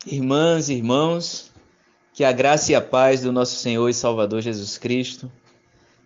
irmãs 0.07 0.71
e 0.71 0.75
irmãos. 0.75 1.53
Que 2.15 2.25
a 2.25 2.33
graça 2.33 2.73
e 2.73 2.75
a 2.75 2.81
paz 2.81 3.21
do 3.21 3.31
nosso 3.31 3.57
Senhor 3.57 3.89
e 3.89 3.95
Salvador 3.95 4.41
Jesus 4.41 4.77
Cristo 4.79 5.31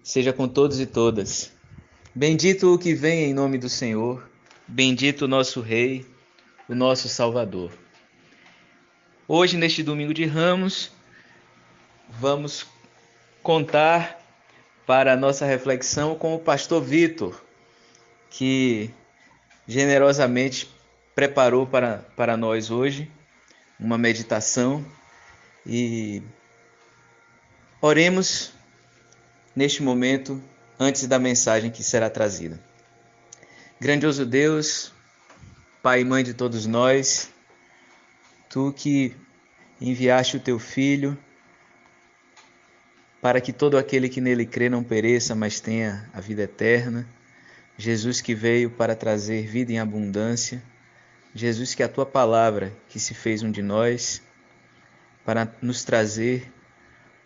seja 0.03 0.33
com 0.33 0.49
todos 0.49 0.81
e 0.81 0.85
todas. 0.85 1.53
Bendito 2.15 2.75
o 2.75 2.79
que 2.79 2.93
vem 2.93 3.31
em 3.31 3.33
nome 3.33 3.57
do 3.57 3.69
Senhor, 3.69 4.29
bendito 4.67 5.23
o 5.23 5.29
nosso 5.29 5.61
Rei, 5.61 6.05
o 6.69 6.75
nosso 6.75 7.09
Salvador. 7.09 7.71
Hoje, 9.27 9.57
neste 9.57 9.83
domingo 9.83 10.13
de 10.13 10.27
Ramos, 10.27 10.91
vamos 12.11 12.67
contar 13.43 14.21
para 14.85 15.13
a 15.13 15.17
nossa 15.17 15.47
reflexão 15.47 16.17
com 16.17 16.35
o 16.35 16.39
pastor 16.39 16.83
Vitor, 16.83 17.41
que 18.29 18.91
generosamente 19.67 20.69
preparou 21.15 21.67
para, 21.67 21.99
para 22.17 22.37
nós 22.37 22.71
hoje 22.71 23.11
uma 23.79 23.99
meditação 23.99 24.85
e 25.67 26.23
oremos 27.81 28.53
neste 29.55 29.83
momento 29.83 30.43
antes 30.79 31.07
da 31.07 31.19
mensagem 31.19 31.71
que 31.71 31.83
será 31.83 32.09
trazida. 32.09 32.61
Grandioso 33.81 34.25
Deus, 34.25 34.93
Pai 35.83 36.01
e 36.01 36.05
Mãe 36.05 36.23
de 36.23 36.35
todos 36.35 36.67
nós, 36.67 37.31
tu 38.49 38.73
que 38.77 39.17
enviaste 39.81 40.37
o 40.37 40.41
teu 40.41 40.59
Filho 40.59 41.19
para 43.21 43.41
que 43.41 43.53
todo 43.53 43.79
aquele 43.79 44.09
que 44.09 44.21
nele 44.21 44.45
crê 44.45 44.69
não 44.69 44.83
pereça, 44.83 45.35
mas 45.35 45.61
tenha 45.61 46.11
a 46.13 46.21
vida 46.21 46.43
eterna. 46.43 47.09
Jesus 47.79 48.21
que 48.21 48.35
veio 48.35 48.71
para 48.71 48.97
trazer 48.97 49.47
vida 49.47 49.73
em 49.73 49.79
abundância. 49.79 50.61
Jesus, 51.35 51.75
que 51.75 51.83
a 51.83 51.89
tua 51.89 52.05
palavra, 52.05 52.73
que 52.89 53.01
se 53.01 53.15
fez 53.15 53.43
um 53.43 53.51
de 53.51 53.63
nós, 53.63 54.23
para 55.25 55.51
nos 55.63 55.83
trazer 55.83 56.53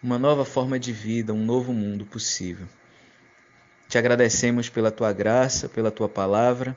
uma 0.03 0.19
nova 0.19 0.45
forma 0.45 0.79
de 0.79 0.93
vida, 0.93 1.33
um 1.33 1.45
novo 1.45 1.73
mundo 1.73 2.07
possível. 2.07 2.69
Te 3.89 3.99
agradecemos 3.99 4.69
pela 4.69 4.91
tua 4.91 5.13
graça, 5.13 5.69
pela 5.69 5.91
tua 5.91 6.09
palavra 6.09 6.77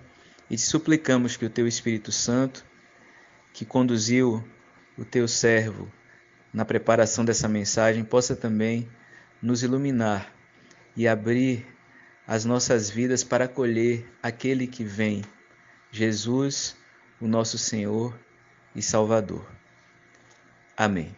e 0.49 0.55
te 0.55 0.61
suplicamos 0.61 1.37
que 1.37 1.45
o 1.45 1.49
teu 1.49 1.67
Espírito 1.67 2.11
Santo, 2.11 2.65
que 3.53 3.65
conduziu 3.65 4.43
o 4.97 5.05
teu 5.05 5.27
servo 5.27 5.91
na 6.51 6.65
preparação 6.65 7.23
dessa 7.23 7.47
mensagem, 7.47 8.03
possa 8.03 8.35
também 8.35 8.89
nos 9.41 9.61
iluminar 9.61 10.33
e 10.95 11.07
abrir 11.07 11.65
as 12.25 12.45
nossas 12.45 12.89
vidas 12.89 13.23
para 13.23 13.45
acolher 13.45 14.07
aquele 14.21 14.65
que 14.65 14.83
vem, 14.83 15.23
Jesus, 15.91 16.78
o 17.21 17.27
nosso 17.27 17.57
Senhor 17.57 18.17
e 18.73 18.81
Salvador. 18.81 19.45
Amém. 20.77 21.13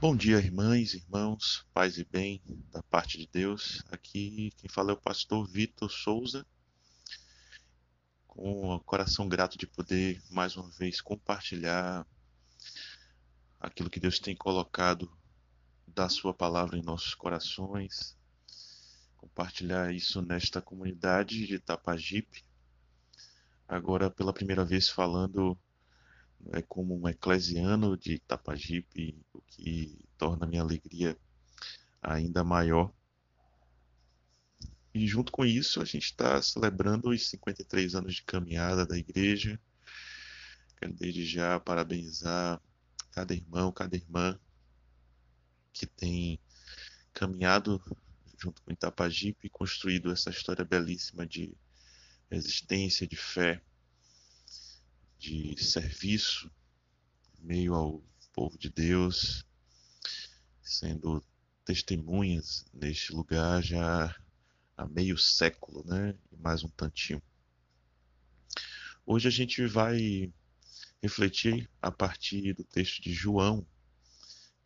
Bom 0.00 0.16
dia, 0.16 0.38
irmãs, 0.38 0.94
irmãos, 0.94 1.66
paz 1.72 1.98
e 1.98 2.04
bem 2.04 2.40
da 2.70 2.82
parte 2.84 3.18
de 3.18 3.28
Deus. 3.32 3.82
Aqui 3.90 4.52
quem 4.56 4.68
fala 4.68 4.90
é 4.90 4.94
o 4.94 5.00
pastor 5.00 5.46
Vitor 5.48 5.90
Souza, 5.90 6.46
com 8.26 8.74
o 8.74 8.80
coração 8.80 9.28
grato 9.28 9.58
de 9.58 9.66
poder 9.66 10.20
mais 10.30 10.56
uma 10.56 10.70
vez 10.70 11.00
compartilhar 11.00 12.06
aquilo 13.60 13.90
que 13.90 14.00
Deus 14.00 14.18
tem 14.18 14.36
colocado 14.36 15.10
da 15.98 16.08
Sua 16.08 16.32
palavra 16.32 16.78
em 16.78 16.82
nossos 16.82 17.12
corações, 17.12 18.16
compartilhar 19.16 19.92
isso 19.92 20.22
nesta 20.22 20.62
comunidade 20.62 21.44
de 21.44 21.58
Tapajipe. 21.58 22.44
Agora, 23.66 24.08
pela 24.08 24.32
primeira 24.32 24.64
vez, 24.64 24.88
falando 24.88 25.58
é, 26.52 26.62
como 26.62 26.96
um 26.96 27.08
eclesiano 27.08 27.96
de 27.96 28.12
Itapajipe, 28.12 29.20
o 29.32 29.40
que 29.40 29.98
torna 30.16 30.46
minha 30.46 30.62
alegria 30.62 31.18
ainda 32.00 32.44
maior. 32.44 32.92
E 34.94 35.04
junto 35.04 35.32
com 35.32 35.44
isso, 35.44 35.82
a 35.82 35.84
gente 35.84 36.04
está 36.04 36.40
celebrando 36.40 37.10
os 37.10 37.28
53 37.28 37.96
anos 37.96 38.14
de 38.14 38.22
caminhada 38.22 38.86
da 38.86 38.96
igreja. 38.96 39.60
Quero 40.76 40.92
desde 40.92 41.26
já 41.26 41.58
parabenizar 41.58 42.62
cada 43.10 43.34
irmão, 43.34 43.72
cada 43.72 43.96
irmã 43.96 44.38
que 45.78 45.86
tem 45.86 46.40
caminhado 47.14 47.80
junto 48.36 48.60
com 48.62 48.72
Itapajipe 48.72 49.46
e 49.46 49.50
construído 49.50 50.10
essa 50.10 50.30
história 50.30 50.64
belíssima 50.64 51.24
de 51.24 51.56
resistência, 52.28 53.06
de 53.06 53.16
fé, 53.16 53.62
de 55.18 55.56
serviço 55.62 56.50
meio 57.38 57.74
ao 57.74 58.02
povo 58.32 58.58
de 58.58 58.68
Deus, 58.68 59.46
sendo 60.60 61.24
testemunhas 61.64 62.64
neste 62.74 63.12
lugar 63.12 63.62
já 63.62 64.14
há 64.76 64.86
meio 64.86 65.16
século, 65.16 65.84
né? 65.84 66.16
E 66.32 66.36
mais 66.36 66.64
um 66.64 66.68
tantinho. 66.68 67.22
Hoje 69.06 69.28
a 69.28 69.30
gente 69.30 69.64
vai 69.66 70.32
refletir 71.00 71.70
a 71.80 71.90
partir 71.90 72.52
do 72.54 72.64
texto 72.64 73.00
de 73.00 73.12
João, 73.12 73.66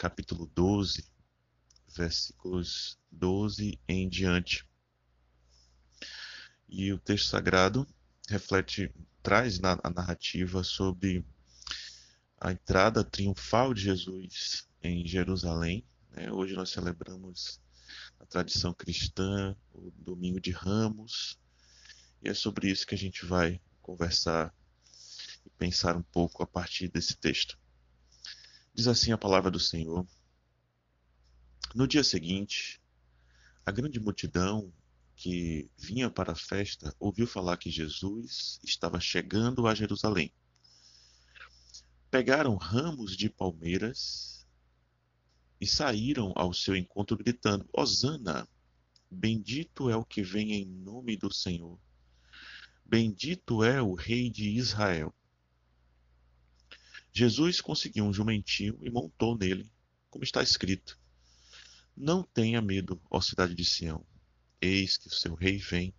capítulo 0.02 0.50
12, 0.52 1.04
versículos 1.94 2.98
12 3.08 3.78
em 3.86 4.08
diante. 4.08 4.68
E 6.68 6.92
o 6.92 6.98
texto 6.98 7.28
sagrado 7.28 7.86
reflete 8.28 8.92
traz 9.22 9.60
na, 9.60 9.78
a 9.80 9.90
narrativa 9.90 10.64
sobre 10.64 11.24
a 12.40 12.50
entrada 12.50 13.04
triunfal 13.04 13.72
de 13.72 13.82
Jesus 13.82 14.68
em 14.82 15.06
Jerusalém. 15.06 15.86
Né? 16.10 16.32
Hoje 16.32 16.54
nós 16.54 16.70
celebramos 16.70 17.60
a 18.18 18.26
tradição 18.26 18.74
cristã, 18.74 19.56
o 19.72 19.92
Domingo 19.92 20.40
de 20.40 20.50
Ramos, 20.50 21.38
e 22.20 22.28
é 22.28 22.34
sobre 22.34 22.68
isso 22.68 22.88
que 22.88 22.96
a 22.96 22.98
gente 22.98 23.24
vai 23.24 23.60
conversar 23.80 24.52
e 25.46 25.50
pensar 25.50 25.96
um 25.96 26.02
pouco 26.02 26.42
a 26.42 26.46
partir 26.46 26.88
desse 26.88 27.16
texto. 27.16 27.61
Diz 28.74 28.86
assim 28.86 29.12
a 29.12 29.18
palavra 29.18 29.50
do 29.50 29.60
Senhor. 29.60 30.06
No 31.74 31.86
dia 31.86 32.02
seguinte, 32.02 32.80
a 33.66 33.70
grande 33.70 34.00
multidão 34.00 34.72
que 35.14 35.70
vinha 35.76 36.10
para 36.10 36.32
a 36.32 36.36
festa 36.36 36.94
ouviu 36.98 37.26
falar 37.26 37.58
que 37.58 37.70
Jesus 37.70 38.58
estava 38.64 38.98
chegando 38.98 39.66
a 39.66 39.74
Jerusalém. 39.74 40.32
Pegaram 42.10 42.56
ramos 42.56 43.16
de 43.16 43.28
palmeiras 43.28 44.46
e 45.60 45.66
saíram 45.66 46.32
ao 46.34 46.52
seu 46.52 46.74
encontro 46.74 47.16
gritando: 47.16 47.68
Hosana! 47.72 48.48
Bendito 49.10 49.90
é 49.90 49.96
o 49.96 50.04
que 50.04 50.22
vem 50.22 50.52
em 50.54 50.64
nome 50.64 51.16
do 51.18 51.30
Senhor. 51.30 51.78
Bendito 52.84 53.62
é 53.62 53.82
o 53.82 53.92
Rei 53.94 54.30
de 54.30 54.48
Israel. 54.48 55.14
Jesus 57.12 57.60
conseguiu 57.60 58.04
um 58.06 58.12
jumentinho 58.12 58.78
e 58.80 58.90
montou 58.90 59.36
nele, 59.36 59.70
como 60.08 60.24
está 60.24 60.42
escrito: 60.42 60.98
Não 61.94 62.22
tenha 62.22 62.62
medo, 62.62 63.00
ó 63.10 63.20
cidade 63.20 63.54
de 63.54 63.64
Sião. 63.64 64.04
Eis 64.60 64.96
que 64.96 65.08
o 65.08 65.14
seu 65.14 65.34
rei 65.34 65.58
vem, 65.58 65.94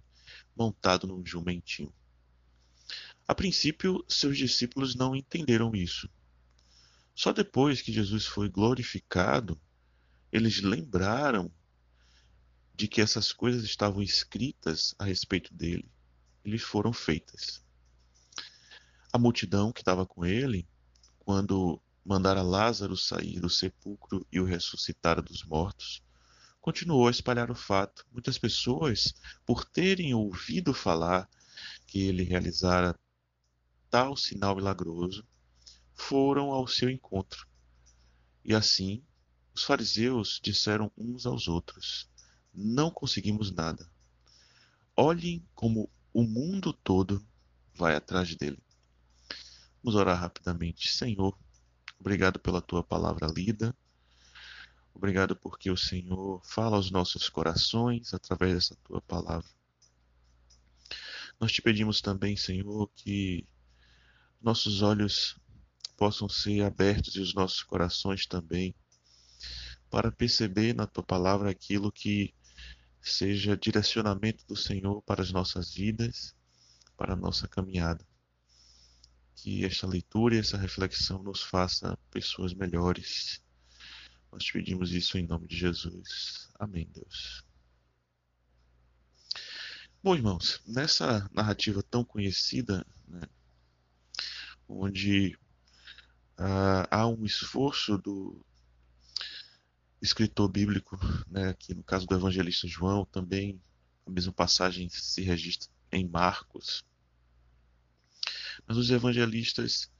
montado 0.55 1.05
num 1.05 1.23
jumentinho. 1.23 1.93
A 3.27 3.35
princípio, 3.35 4.03
seus 4.07 4.37
discípulos 4.37 4.95
não 4.95 5.15
entenderam 5.15 5.75
isso. 5.75 6.09
Só 7.13 7.31
depois 7.31 7.81
que 7.81 7.93
Jesus 7.93 8.25
foi 8.25 8.49
glorificado, 8.49 9.59
eles 10.31 10.61
lembraram 10.61 11.51
de 12.75 12.87
que 12.87 13.01
essas 13.01 13.31
coisas 13.31 13.63
estavam 13.63 14.01
escritas 14.01 14.95
a 14.97 15.05
respeito 15.05 15.53
dele 15.53 15.87
e 16.43 16.49
lhe 16.49 16.57
foram 16.57 16.91
feitas. 16.91 17.63
A 19.11 19.19
multidão 19.19 19.71
que 19.71 19.81
estava 19.81 20.07
com 20.07 20.25
ele, 20.25 20.67
quando 21.25 21.81
mandara 22.05 22.41
Lázaro 22.41 22.97
sair 22.97 23.39
do 23.39 23.49
sepulcro 23.49 24.25
e 24.31 24.39
o 24.39 24.45
ressuscitar 24.45 25.21
dos 25.21 25.43
mortos, 25.43 26.03
continuou 26.59 27.07
a 27.07 27.11
espalhar 27.11 27.49
o 27.49 27.55
fato. 27.55 28.05
Muitas 28.11 28.37
pessoas, 28.37 29.13
por 29.45 29.65
terem 29.65 30.13
ouvido 30.13 30.73
falar 30.73 31.29
que 31.87 32.01
ele 32.01 32.23
realizara 32.23 32.97
tal 33.89 34.15
sinal 34.17 34.55
milagroso, 34.55 35.25
foram 35.93 36.51
ao 36.51 36.67
seu 36.67 36.89
encontro. 36.89 37.47
E 38.43 38.53
assim, 38.53 39.03
os 39.53 39.63
fariseus 39.63 40.39
disseram 40.43 40.91
uns 40.97 41.25
aos 41.25 41.47
outros: 41.47 42.09
não 42.53 42.91
conseguimos 42.91 43.51
nada. 43.51 43.89
Olhem 44.95 45.45
como 45.55 45.89
o 46.13 46.23
mundo 46.23 46.73
todo 46.73 47.25
vai 47.73 47.95
atrás 47.95 48.35
dele. 48.35 48.61
Vamos 49.83 49.99
orar 49.99 50.17
rapidamente. 50.17 50.89
Senhor, 50.89 51.37
obrigado 51.99 52.39
pela 52.39 52.61
tua 52.61 52.81
palavra 52.81 53.27
lida. 53.27 53.75
Obrigado 54.93 55.35
porque 55.35 55.69
o 55.69 55.75
Senhor 55.75 56.41
fala 56.45 56.77
aos 56.77 56.89
nossos 56.89 57.27
corações 57.27 58.13
através 58.13 58.53
dessa 58.53 58.77
tua 58.85 59.01
palavra. 59.01 59.49
Nós 61.37 61.51
te 61.51 61.61
pedimos 61.61 61.99
também, 61.99 62.37
Senhor, 62.37 62.89
que 62.95 63.45
nossos 64.41 64.81
olhos 64.81 65.37
possam 65.97 66.29
ser 66.29 66.61
abertos 66.61 67.17
e 67.17 67.19
os 67.19 67.33
nossos 67.33 67.61
corações 67.61 68.25
também 68.25 68.73
para 69.89 70.13
perceber 70.13 70.73
na 70.73 70.87
tua 70.87 71.03
palavra 71.03 71.49
aquilo 71.49 71.91
que 71.91 72.33
seja 73.01 73.57
direcionamento 73.57 74.45
do 74.47 74.55
Senhor 74.55 75.01
para 75.01 75.21
as 75.21 75.31
nossas 75.31 75.73
vidas, 75.73 76.33
para 76.95 77.13
a 77.13 77.17
nossa 77.17 77.49
caminhada. 77.49 78.12
Que 79.35 79.65
esta 79.65 79.87
leitura 79.87 80.35
e 80.35 80.39
essa 80.39 80.57
reflexão 80.57 81.21
nos 81.21 81.41
faça 81.41 81.97
pessoas 82.11 82.53
melhores. 82.53 83.41
Nós 84.31 84.43
te 84.43 84.53
pedimos 84.53 84.91
isso 84.91 85.17
em 85.17 85.27
nome 85.27 85.47
de 85.47 85.57
Jesus. 85.57 86.49
Amém, 86.59 86.87
Deus. 86.93 87.43
Bom, 90.01 90.15
irmãos, 90.15 90.61
nessa 90.65 91.29
narrativa 91.33 91.81
tão 91.83 92.03
conhecida, 92.03 92.85
né, 93.07 93.21
onde 94.67 95.35
uh, 96.37 96.87
há 96.91 97.07
um 97.07 97.25
esforço 97.25 97.97
do, 97.97 98.45
escritor 100.03 100.49
bíblico, 100.49 100.99
né, 101.29 101.47
aqui 101.47 101.73
no 101.73 101.81
caso 101.81 102.05
do 102.05 102.13
evangelista 102.13 102.67
João, 102.67 103.05
também 103.05 103.57
a 104.05 104.11
mesma 104.11 104.33
passagem 104.33 104.89
se 104.89 105.21
registra 105.21 105.71
em 105.93 106.05
Marcos. 106.05 106.83
Mas 108.67 108.77
os 108.77 108.89
evangelistas 108.89 109.91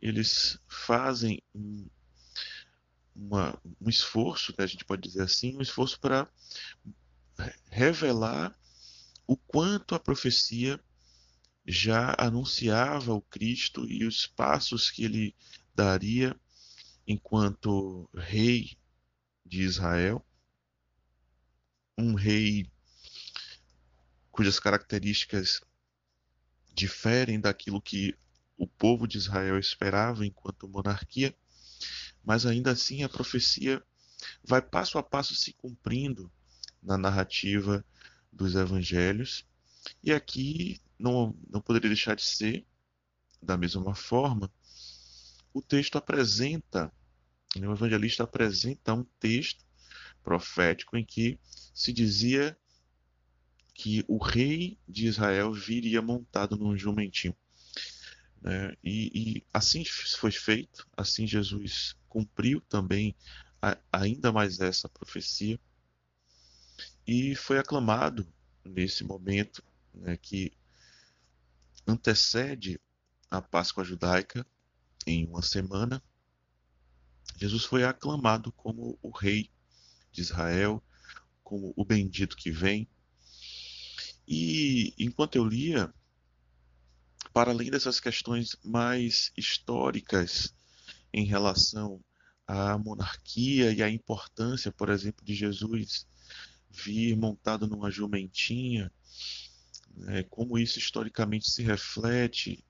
eles 0.00 0.58
fazem 0.68 1.42
um, 1.54 1.88
uma, 3.14 3.60
um 3.80 3.88
esforço, 3.88 4.54
né, 4.56 4.64
a 4.64 4.66
gente 4.66 4.84
pode 4.84 5.02
dizer 5.02 5.22
assim, 5.22 5.56
um 5.56 5.60
esforço 5.62 5.98
para 6.00 6.30
revelar 7.66 8.56
o 9.26 9.36
quanto 9.36 9.94
a 9.94 10.00
profecia 10.00 10.80
já 11.66 12.14
anunciava 12.18 13.12
o 13.12 13.20
Cristo 13.20 13.84
e 13.90 14.06
os 14.06 14.26
passos 14.26 14.90
que 14.90 15.04
ele 15.04 15.34
daria 15.74 16.34
enquanto 17.06 18.08
rei 18.14 18.76
de 19.44 19.62
Israel, 19.62 20.24
um 21.96 22.14
rei 22.14 22.70
cujas 24.30 24.60
características 24.60 25.60
diferem 26.78 27.40
daquilo 27.40 27.82
que 27.82 28.14
o 28.56 28.66
povo 28.66 29.06
de 29.06 29.18
Israel 29.18 29.58
esperava 29.58 30.24
enquanto 30.24 30.68
monarquia, 30.68 31.34
mas 32.24 32.46
ainda 32.46 32.70
assim 32.70 33.02
a 33.02 33.08
profecia 33.08 33.82
vai 34.44 34.62
passo 34.62 34.96
a 34.96 35.02
passo 35.02 35.34
se 35.34 35.52
cumprindo 35.52 36.30
na 36.80 36.96
narrativa 36.96 37.84
dos 38.32 38.54
evangelhos. 38.54 39.44
E 40.02 40.12
aqui 40.12 40.80
não, 40.96 41.36
não 41.50 41.60
poderia 41.60 41.88
deixar 41.88 42.14
de 42.14 42.22
ser, 42.24 42.64
da 43.42 43.56
mesma 43.56 43.94
forma, 43.94 44.50
o 45.52 45.60
texto 45.60 45.98
apresenta 45.98 46.92
o 47.56 47.72
evangelista 47.72 48.22
apresenta 48.22 48.94
um 48.94 49.04
texto 49.18 49.64
profético 50.22 50.96
em 50.96 51.04
que 51.04 51.40
se 51.74 51.92
dizia 51.92 52.56
que 53.78 54.04
o 54.08 54.18
rei 54.18 54.76
de 54.88 55.06
Israel 55.06 55.52
viria 55.52 56.02
montado 56.02 56.56
num 56.56 56.76
jumentinho. 56.76 57.32
Né? 58.42 58.74
E, 58.82 59.38
e, 59.38 59.46
assim 59.54 59.84
foi 59.84 60.32
feito, 60.32 60.84
assim 60.96 61.28
Jesus 61.28 61.96
cumpriu 62.08 62.60
também 62.62 63.14
a, 63.62 63.78
ainda 63.92 64.32
mais 64.32 64.58
essa 64.58 64.88
profecia 64.88 65.60
e 67.06 67.36
foi 67.36 67.56
aclamado 67.58 68.26
nesse 68.64 69.04
momento 69.04 69.62
né, 69.94 70.16
que 70.16 70.52
antecede 71.86 72.80
a 73.30 73.40
Páscoa 73.40 73.84
judaica 73.84 74.44
em 75.06 75.24
uma 75.24 75.42
semana 75.42 76.02
Jesus 77.36 77.64
foi 77.64 77.84
aclamado 77.84 78.50
como 78.50 78.98
o 79.00 79.10
rei 79.10 79.48
de 80.10 80.20
Israel, 80.20 80.82
como 81.44 81.72
o 81.76 81.84
bendito 81.84 82.36
que 82.36 82.50
vem. 82.50 82.88
E 84.30 84.92
enquanto 84.98 85.36
eu 85.36 85.44
lia, 85.44 85.90
para 87.32 87.50
além 87.50 87.70
dessas 87.70 87.98
questões 87.98 88.56
mais 88.62 89.32
históricas 89.34 90.54
em 91.14 91.24
relação 91.24 91.98
à 92.46 92.76
monarquia 92.76 93.72
e 93.72 93.82
à 93.82 93.88
importância, 93.88 94.70
por 94.70 94.90
exemplo, 94.90 95.24
de 95.24 95.34
Jesus 95.34 96.06
vir 96.70 97.16
montado 97.16 97.66
numa 97.66 97.90
jumentinha, 97.90 98.92
né, 99.96 100.22
como 100.24 100.58
isso 100.58 100.78
historicamente 100.78 101.50
se 101.50 101.62
reflete 101.62 102.62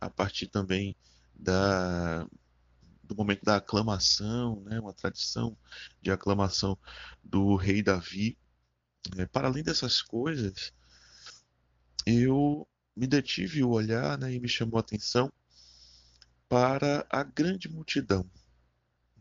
a 0.00 0.08
partir 0.08 0.46
também 0.46 0.96
da, 1.34 2.26
do 3.04 3.14
momento 3.14 3.44
da 3.44 3.56
aclamação, 3.56 4.62
né, 4.62 4.80
uma 4.80 4.94
tradição 4.94 5.54
de 6.00 6.10
aclamação 6.10 6.78
do 7.22 7.56
rei 7.56 7.82
Davi. 7.82 8.38
É, 9.16 9.26
para 9.26 9.48
além 9.48 9.62
dessas 9.62 10.02
coisas, 10.02 10.72
eu 12.08 12.66
me 12.96 13.06
detive 13.06 13.62
o 13.62 13.68
olhar 13.68 14.18
né, 14.18 14.32
e 14.32 14.40
me 14.40 14.48
chamou 14.48 14.78
a 14.78 14.80
atenção 14.80 15.30
para 16.48 17.06
a 17.10 17.22
grande 17.22 17.68
multidão. 17.68 18.28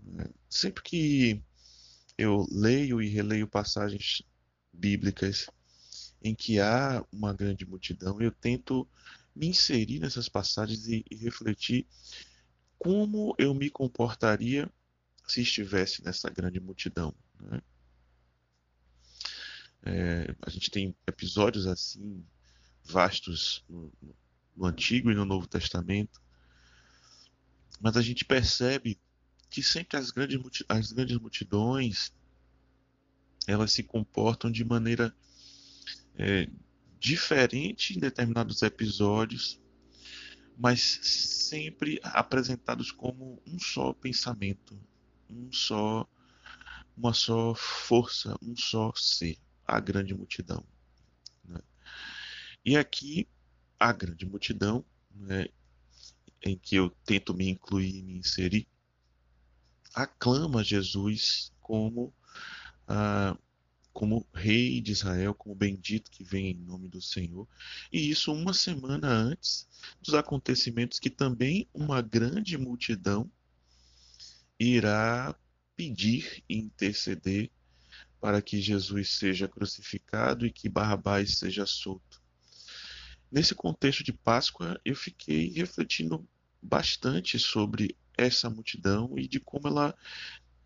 Né. 0.01 0.25
Sempre 0.49 0.81
que 0.81 1.43
eu 2.17 2.47
leio 2.49 3.01
e 3.01 3.09
releio 3.09 3.47
passagens 3.47 4.23
bíblicas 4.71 5.49
em 6.23 6.33
que 6.33 6.59
há 6.59 7.05
uma 7.11 7.33
grande 7.33 7.65
multidão, 7.65 8.21
eu 8.21 8.31
tento 8.31 8.87
me 9.35 9.47
inserir 9.47 9.99
nessas 9.99 10.29
passagens 10.29 10.87
e, 10.87 11.05
e 11.11 11.15
refletir 11.15 11.85
como 12.79 13.35
eu 13.37 13.53
me 13.53 13.69
comportaria 13.69 14.71
se 15.27 15.41
estivesse 15.41 16.03
nessa 16.03 16.29
grande 16.29 16.59
multidão. 16.59 17.13
Né? 17.39 17.61
É, 19.83 20.35
a 20.41 20.49
gente 20.49 20.71
tem 20.71 20.95
episódios 21.05 21.67
assim 21.67 22.25
vastos 22.87 23.63
no, 23.69 23.91
no 24.55 24.65
Antigo 24.65 25.11
e 25.11 25.15
no 25.15 25.25
Novo 25.25 25.47
Testamento, 25.47 26.21
mas 27.79 27.95
a 27.95 28.01
gente 28.01 28.25
percebe 28.25 28.99
que 29.49 29.61
sempre 29.61 29.97
as 29.97 30.11
grandes, 30.11 30.63
as 30.67 30.91
grandes 30.91 31.17
multidões 31.17 32.11
elas 33.47 33.71
se 33.71 33.81
comportam 33.81 34.51
de 34.51 34.65
maneira 34.65 35.15
é, 36.15 36.49
diferente 36.99 37.95
em 37.95 37.99
determinados 37.99 38.61
episódios, 38.61 39.59
mas 40.57 40.81
sempre 40.81 41.99
apresentados 42.03 42.91
como 42.91 43.41
um 43.47 43.59
só 43.59 43.93
pensamento, 43.93 44.77
um 45.29 45.51
só, 45.51 46.05
uma 46.95 47.13
só 47.13 47.53
força, 47.55 48.35
um 48.41 48.55
só 48.55 48.91
ser, 48.95 49.37
a 49.65 49.79
grande 49.79 50.13
multidão. 50.13 50.65
E 52.67 52.75
aqui 52.75 53.29
a 53.79 53.93
grande 53.93 54.25
multidão, 54.25 54.83
né, 55.15 55.47
em 56.41 56.57
que 56.57 56.75
eu 56.75 56.89
tento 57.05 57.33
me 57.33 57.47
incluir 57.47 57.95
e 57.95 58.03
me 58.03 58.17
inserir, 58.17 58.67
aclama 59.93 60.61
Jesus 60.61 61.53
como 61.61 62.13
ah, 62.85 63.37
como 63.93 64.27
rei 64.33 64.81
de 64.81 64.91
Israel, 64.91 65.33
como 65.33 65.55
bendito 65.55 66.11
que 66.11 66.25
vem 66.25 66.51
em 66.51 66.55
nome 66.55 66.89
do 66.89 67.01
Senhor. 67.01 67.47
E 67.89 68.09
isso 68.09 68.33
uma 68.33 68.53
semana 68.53 69.07
antes 69.07 69.65
dos 70.01 70.13
acontecimentos 70.13 70.99
que 70.99 71.09
também 71.09 71.69
uma 71.73 72.01
grande 72.01 72.57
multidão 72.57 73.31
irá 74.59 75.33
pedir 75.73 76.43
e 76.49 76.57
interceder 76.57 77.49
para 78.19 78.41
que 78.41 78.59
Jesus 78.59 79.11
seja 79.11 79.47
crucificado 79.47 80.45
e 80.45 80.51
que 80.51 80.67
Barrabás 80.67 81.37
seja 81.37 81.65
solto. 81.65 82.26
Nesse 83.31 83.53
contexto 83.53 84.03
de 84.03 84.13
Páscoa, 84.13 84.79
eu 84.85 84.95
fiquei 84.95 85.49
refletindo 85.49 86.27
bastante 86.61 87.37
sobre 87.37 87.97
essa 88.17 88.49
multidão 88.49 89.17
e 89.17 89.27
de 89.27 89.39
como 89.39 89.67
ela 89.67 89.95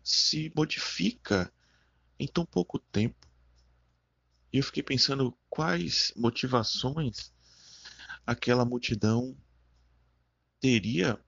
se 0.02 0.52
modifica 0.56 1.52
em 2.18 2.26
tão 2.26 2.46
pouco 2.46 2.78
tempo. 2.78 3.26
E 4.52 4.58
eu 4.58 4.62
fiquei 4.62 4.82
pensando 4.82 5.36
quais 5.50 6.12
motivações 6.16 7.32
aquela 8.26 8.64
multidão 8.64 9.36
teria 10.60 11.18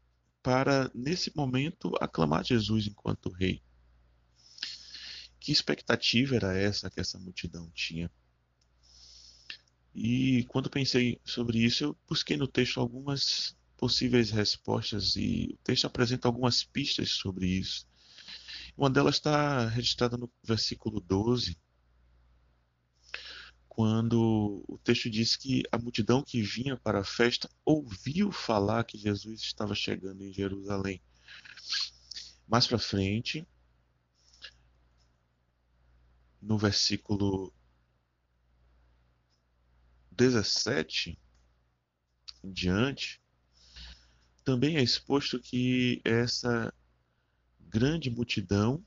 para, 0.43 0.91
nesse 0.95 1.35
momento, 1.35 1.93
aclamar 2.01 2.45
Jesus 2.45 2.87
enquanto 2.87 3.31
rei. 3.31 3.63
Que 5.41 5.51
expectativa 5.51 6.37
era 6.37 6.57
essa 6.57 6.91
que 6.91 7.01
essa 7.01 7.19
multidão 7.19 7.71
tinha? 7.75 8.11
E 9.95 10.45
quando 10.49 10.69
pensei 10.69 11.21
sobre 11.25 11.59
isso, 11.59 11.85
eu 11.85 11.97
busquei 12.09 12.37
no 12.37 12.49
texto 12.49 12.81
algumas 12.81 13.57
possíveis 13.77 14.31
respostas 14.31 15.15
e 15.15 15.51
o 15.53 15.57
texto 15.59 15.87
apresenta 15.87 16.27
algumas 16.27 16.65
pistas 16.65 17.11
sobre 17.11 17.47
isso. 17.47 17.87
Uma 18.77 18.91
delas 18.91 19.17
está 19.17 19.69
registrada 19.69 20.17
no 20.17 20.29
versículo 20.43 21.01
12, 21.01 21.57
quando 23.69 24.65
o 24.69 24.79
texto 24.79 25.09
diz 25.09 25.37
que 25.37 25.63
a 25.71 25.79
multidão 25.79 26.23
que 26.23 26.43
vinha 26.43 26.77
para 26.77 27.01
a 27.01 27.05
festa 27.05 27.49
ouviu 27.65 28.33
falar 28.33 28.85
que 28.85 28.99
Jesus 28.99 29.43
estava 29.43 29.75
chegando 29.75 30.25
em 30.25 30.33
Jerusalém. 30.33 31.01
Mais 32.49 32.67
para 32.67 32.79
frente, 32.79 33.47
no 36.41 36.59
versículo 36.59 37.53
17 40.17 41.19
em 42.43 42.53
diante, 42.53 43.21
também 44.45 44.77
é 44.77 44.83
exposto 44.83 45.41
que 45.41 46.01
essa 46.05 46.73
grande 47.61 48.11
multidão. 48.11 48.85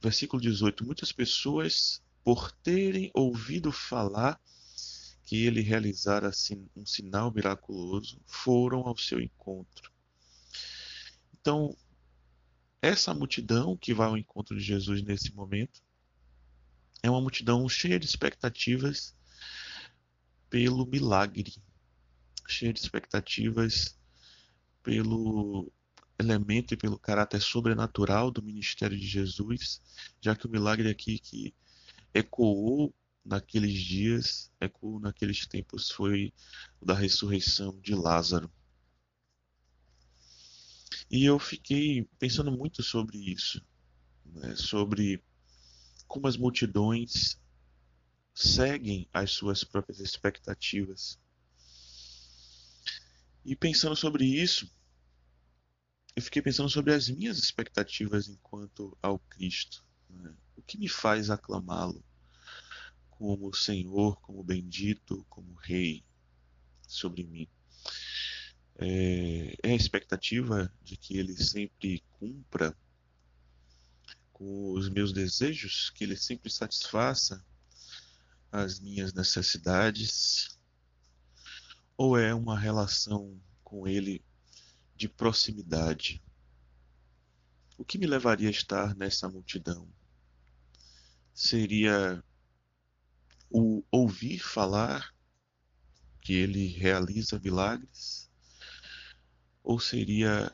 Versículo 0.00 0.40
18: 0.40 0.84
Muitas 0.84 1.12
pessoas, 1.12 2.02
por 2.24 2.50
terem 2.50 3.10
ouvido 3.14 3.70
falar 3.70 4.40
que 5.24 5.44
ele 5.44 5.60
realizara 5.60 6.30
um 6.74 6.86
sinal 6.86 7.32
miraculoso, 7.32 8.18
foram 8.26 8.80
ao 8.80 8.96
seu 8.96 9.20
encontro. 9.20 9.92
Então, 11.38 11.76
essa 12.80 13.12
multidão 13.12 13.76
que 13.76 13.92
vai 13.92 14.08
ao 14.08 14.16
encontro 14.16 14.56
de 14.56 14.64
Jesus 14.64 15.02
nesse 15.02 15.34
momento 15.34 15.82
é 17.02 17.10
uma 17.10 17.20
multidão 17.20 17.68
cheia 17.68 17.98
de 17.98 18.06
expectativas 18.06 19.17
pelo 20.50 20.86
milagre, 20.86 21.54
cheia 22.46 22.72
de 22.72 22.80
expectativas 22.80 23.98
pelo 24.82 25.70
elemento 26.18 26.74
e 26.74 26.76
pelo 26.76 26.98
caráter 26.98 27.40
sobrenatural 27.40 28.30
do 28.30 28.42
ministério 28.42 28.98
de 28.98 29.06
Jesus, 29.06 29.80
já 30.20 30.34
que 30.34 30.46
o 30.46 30.50
milagre 30.50 30.88
aqui 30.90 31.18
que 31.18 31.54
ecoou 32.12 32.94
naqueles 33.24 33.74
dias, 33.74 34.50
ecoou 34.60 34.98
naqueles 34.98 35.46
tempos, 35.46 35.90
foi 35.90 36.32
o 36.80 36.86
da 36.86 36.94
ressurreição 36.94 37.78
de 37.80 37.94
Lázaro. 37.94 38.50
E 41.10 41.24
eu 41.24 41.38
fiquei 41.38 42.08
pensando 42.18 42.50
muito 42.50 42.82
sobre 42.82 43.18
isso, 43.18 43.64
né, 44.24 44.56
sobre 44.56 45.22
como 46.06 46.26
as 46.26 46.36
multidões 46.36 47.38
seguem 48.38 49.08
as 49.12 49.32
suas 49.32 49.64
próprias 49.64 49.98
expectativas. 49.98 51.18
E 53.44 53.56
pensando 53.56 53.96
sobre 53.96 54.24
isso, 54.24 54.70
eu 56.14 56.22
fiquei 56.22 56.40
pensando 56.40 56.68
sobre 56.68 56.94
as 56.94 57.08
minhas 57.08 57.36
expectativas 57.38 58.28
enquanto 58.28 58.96
ao 59.02 59.18
Cristo. 59.18 59.84
Né? 60.08 60.32
O 60.56 60.62
que 60.62 60.78
me 60.78 60.88
faz 60.88 61.30
aclamá-lo 61.30 62.04
como 63.10 63.52
Senhor, 63.52 64.20
como 64.20 64.44
bendito, 64.44 65.26
como 65.28 65.54
Rei 65.54 66.04
sobre 66.86 67.24
mim? 67.24 67.48
É, 68.76 69.56
é 69.64 69.72
a 69.72 69.74
expectativa 69.74 70.72
de 70.80 70.96
que 70.96 71.18
ele 71.18 71.36
sempre 71.36 72.04
cumpra 72.12 72.76
com 74.32 74.70
os 74.74 74.88
meus 74.88 75.12
desejos, 75.12 75.90
que 75.90 76.04
ele 76.04 76.16
sempre 76.16 76.48
satisfaça 76.48 77.44
as 78.50 78.80
minhas 78.80 79.12
necessidades? 79.12 80.58
Ou 81.96 82.18
é 82.18 82.34
uma 82.34 82.58
relação 82.58 83.40
com 83.62 83.86
ele 83.86 84.24
de 84.96 85.08
proximidade. 85.08 86.22
O 87.76 87.84
que 87.84 87.98
me 87.98 88.06
levaria 88.06 88.48
a 88.48 88.50
estar 88.50 88.96
nessa 88.96 89.28
multidão? 89.28 89.88
Seria 91.32 92.24
o 93.50 93.84
ouvir 93.90 94.40
falar 94.40 95.14
que 96.20 96.32
ele 96.32 96.66
realiza 96.66 97.38
milagres? 97.38 98.28
Ou 99.62 99.78
seria 99.78 100.52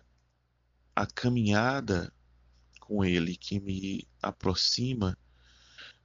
a 0.95 1.07
caminhada 1.07 2.13
com 2.81 3.05
ele 3.05 3.37
que 3.37 3.59
me 3.59 4.07
aproxima 4.21 5.17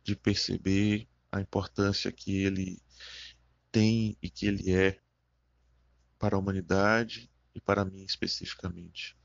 de 0.02 0.16
perceber 0.16 1.09
a 1.32 1.42
importância 1.42 2.12
que 2.12 2.44
ele 2.44 2.82
tem 3.72 4.18
e 4.22 4.30
que 4.30 4.46
ele 4.46 4.72
é 4.72 5.00
para 6.18 6.36
a 6.36 6.40
humanidade 6.40 7.30
e 7.54 7.62
para 7.62 7.86
mim 7.86 8.04
especificamente. 8.04 9.18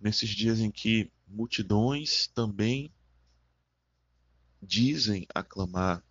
Nesses 0.00 0.30
dias 0.30 0.58
em 0.60 0.70
que 0.70 1.10
multidões 1.26 2.26
também 2.28 2.92
dizem 4.60 5.26
aclamar 5.34 6.02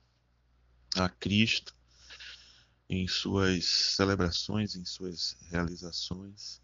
a 0.95 1.09
Cristo 1.09 1.75
em 2.89 3.07
suas 3.07 3.65
celebrações, 3.65 4.75
em 4.75 4.85
suas 4.85 5.35
realizações, 5.49 6.61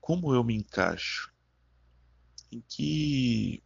como 0.00 0.34
eu 0.34 0.44
me 0.44 0.54
encaixo? 0.54 1.32
Em 2.52 2.60
que 2.60 3.63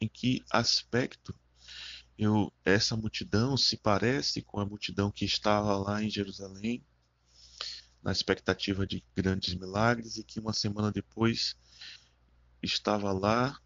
em 0.00 0.08
que 0.08 0.44
aspecto 0.50 1.34
eu, 2.18 2.50
essa 2.64 2.96
multidão 2.96 3.56
se 3.56 3.76
parece 3.76 4.40
com 4.42 4.58
a 4.58 4.64
multidão 4.64 5.10
que 5.10 5.24
estava 5.24 5.76
lá 5.76 6.02
em 6.02 6.08
Jerusalém, 6.08 6.82
na 8.02 8.10
expectativa 8.10 8.86
de 8.86 9.04
grandes 9.14 9.54
milagres, 9.54 10.16
e 10.16 10.24
que 10.24 10.40
uma 10.40 10.52
semana 10.52 10.90
depois 10.90 11.56
estava 12.62 13.12
lá 13.12 13.60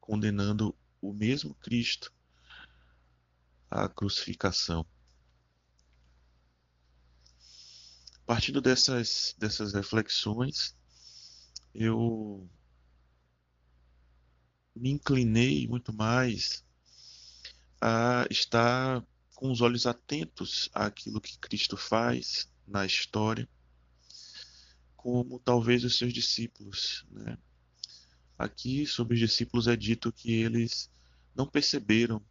condenando 0.00 0.76
o 1.00 1.12
mesmo 1.12 1.54
Cristo 1.56 2.12
à 3.70 3.88
crucificação. 3.88 4.86
Partindo 8.24 8.60
dessas, 8.60 9.34
dessas 9.36 9.74
reflexões, 9.74 10.76
eu 11.74 12.48
me 14.74 14.90
inclinei 14.90 15.68
muito 15.68 15.92
mais 15.92 16.64
a 17.80 18.26
estar 18.30 19.04
com 19.34 19.50
os 19.50 19.60
olhos 19.60 19.86
atentos 19.86 20.68
àquilo 20.72 21.20
que 21.20 21.38
Cristo 21.38 21.76
faz 21.76 22.50
na 22.66 22.84
história, 22.84 23.48
como 24.96 25.38
talvez 25.38 25.84
os 25.84 25.98
seus 25.98 26.12
discípulos. 26.12 27.04
Né? 27.10 27.36
Aqui, 28.38 28.86
sobre 28.86 29.14
os 29.14 29.20
discípulos, 29.20 29.68
é 29.68 29.76
dito 29.76 30.12
que 30.12 30.32
eles 30.32 30.90
não 31.34 31.46
perceberam 31.46 32.24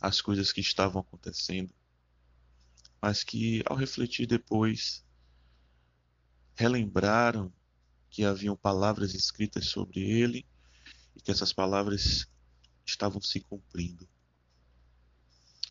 as 0.00 0.20
coisas 0.20 0.52
que 0.52 0.60
estavam 0.60 1.00
acontecendo, 1.00 1.74
mas 3.00 3.24
que, 3.24 3.62
ao 3.66 3.76
refletir 3.76 4.26
depois, 4.26 5.04
relembraram 6.54 7.52
que 8.10 8.24
haviam 8.24 8.56
palavras 8.56 9.14
escritas 9.14 9.66
sobre 9.66 10.00
ele 10.00 10.46
e 11.18 11.20
que 11.20 11.30
essas 11.32 11.52
palavras 11.52 12.28
estavam 12.86 13.20
se 13.20 13.40
cumprindo. 13.40 14.08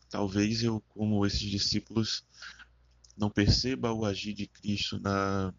Talvez 0.09 0.61
eu, 0.61 0.81
como 0.89 1.25
esses 1.25 1.49
discípulos, 1.49 2.25
não 3.17 3.29
perceba 3.29 3.91
o 3.91 4.05
agir 4.05 4.33
de 4.33 4.45
Cristo 4.45 4.99
na, 4.99 5.53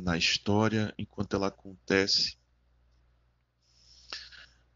na 0.00 0.16
história 0.16 0.94
enquanto 0.96 1.34
ela 1.34 1.48
acontece, 1.48 2.38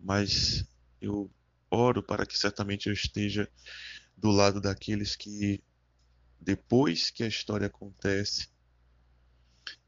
mas 0.01 0.65
eu 1.01 1.31
oro 1.71 2.03
para 2.03 2.27
que 2.27 2.37
certamente 2.39 2.89
eu 2.89 2.93
esteja 2.93 3.51
do 4.17 4.31
lado 4.31 4.61
daqueles 4.61 5.15
que, 5.15 5.63
depois 6.41 7.11
que 7.11 7.23
a 7.23 7.29
história 7.29 7.67
acontece, 7.67 8.49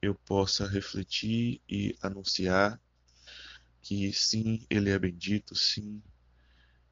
eu 0.01 0.15
possa 0.15 0.67
refletir 0.67 1.61
e 1.69 1.97
anunciar 2.03 2.81
que 3.83 4.13
sim, 4.13 4.67
ele 4.69 4.91
é 4.91 4.99
bendito, 4.99 5.55
sim, 5.55 6.03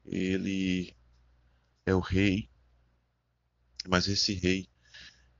ele 0.05 0.95
é 1.85 1.93
o 1.93 1.99
rei, 1.99 2.49
mas 3.87 4.07
esse 4.07 4.33
rei 4.33 4.67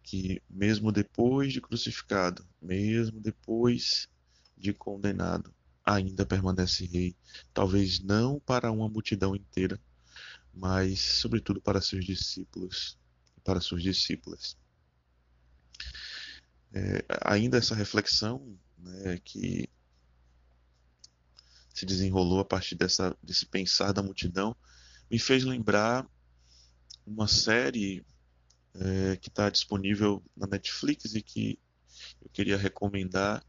que 0.04 0.42
mesmo 0.50 0.92
depois 0.92 1.54
de 1.54 1.62
crucificado, 1.62 2.44
mesmo 2.62 3.20
depois 3.20 4.08
de 4.58 4.74
condenado, 4.74 5.54
ainda 5.86 6.26
permanece 6.26 6.86
rei, 6.86 7.16
talvez 7.54 8.00
não 8.00 8.40
para 8.40 8.72
uma 8.72 8.90
multidão 8.90 9.36
inteira, 9.36 9.80
mas 10.54 11.00
sobretudo 11.00 11.62
para 11.62 11.82
seus 11.82 12.06
discípulos, 12.06 12.98
para 13.44 13.62
suas 13.62 13.84
discípulas. 13.84 14.58
É, 16.74 17.06
ainda 17.24 17.58
essa 17.58 17.76
reflexão 17.76 18.58
né, 18.78 19.20
que 19.24 19.70
se 21.80 21.86
desenrolou 21.86 22.42
a 22.42 22.46
partir 22.46 22.76
dessa, 22.76 23.16
desse 23.24 23.46
pensar 23.46 23.94
da 23.94 24.04
multidão 24.04 24.56
me 25.10 25.18
fez 25.18 25.46
lembrar 25.46 26.06
uma 27.06 27.28
série 27.28 28.06
é, 28.76 29.16
que 29.16 29.30
está 29.30 29.50
disponível 29.50 30.22
na 30.36 30.46
Netflix 30.46 31.16
e 31.16 31.22
que 31.22 31.58
eu 32.22 32.30
queria 32.30 32.58
recomendar. 32.58 33.44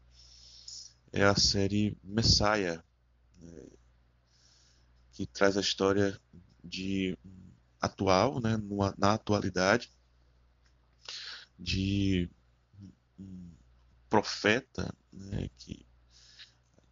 É 1.11 1.25
a 1.25 1.35
série 1.35 1.97
Messiah, 2.01 2.81
né, 3.37 3.63
que 5.11 5.25
traz 5.25 5.57
a 5.57 5.61
história 5.61 6.17
de 6.63 7.17
atual, 7.81 8.39
né, 8.39 8.55
numa, 8.55 8.95
na 8.97 9.13
atualidade, 9.13 9.91
de 11.59 12.29
um 13.19 13.51
profeta 14.09 14.95
né, 15.11 15.49
que 15.57 15.85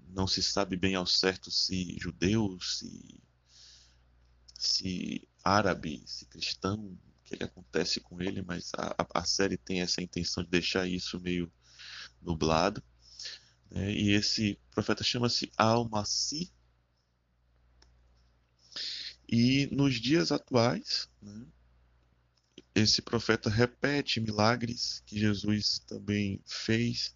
não 0.09 0.27
se 0.27 0.41
sabe 0.41 0.75
bem 0.75 0.95
ao 0.95 1.05
certo 1.05 1.51
se 1.51 1.97
judeu, 1.99 2.57
se, 2.61 3.21
se 4.57 5.27
árabe, 5.43 6.03
se 6.05 6.25
cristão, 6.25 6.79
o 6.79 7.23
que, 7.23 7.37
que 7.37 7.43
acontece 7.43 7.99
com 7.99 8.21
ele, 8.21 8.41
mas 8.41 8.71
a, 8.75 8.95
a 9.13 9.23
série 9.23 9.57
tem 9.57 9.81
essa 9.81 10.01
intenção 10.01 10.43
de 10.43 10.49
deixar 10.49 10.87
isso 10.87 11.19
meio 11.19 11.51
nublado. 12.21 12.83
Né? 13.69 13.91
E 13.93 14.11
esse 14.11 14.59
profeta 14.71 15.03
chama-se 15.03 15.51
Al-Masih. 15.55 16.51
E 19.31 19.67
nos 19.67 19.95
dias 20.01 20.31
atuais, 20.31 21.07
né, 21.21 21.45
esse 22.73 23.01
profeta 23.01 23.47
repete 23.47 24.19
milagres 24.19 25.03
que 25.05 25.19
Jesus 25.19 25.79
também 25.79 26.41
fez 26.47 27.15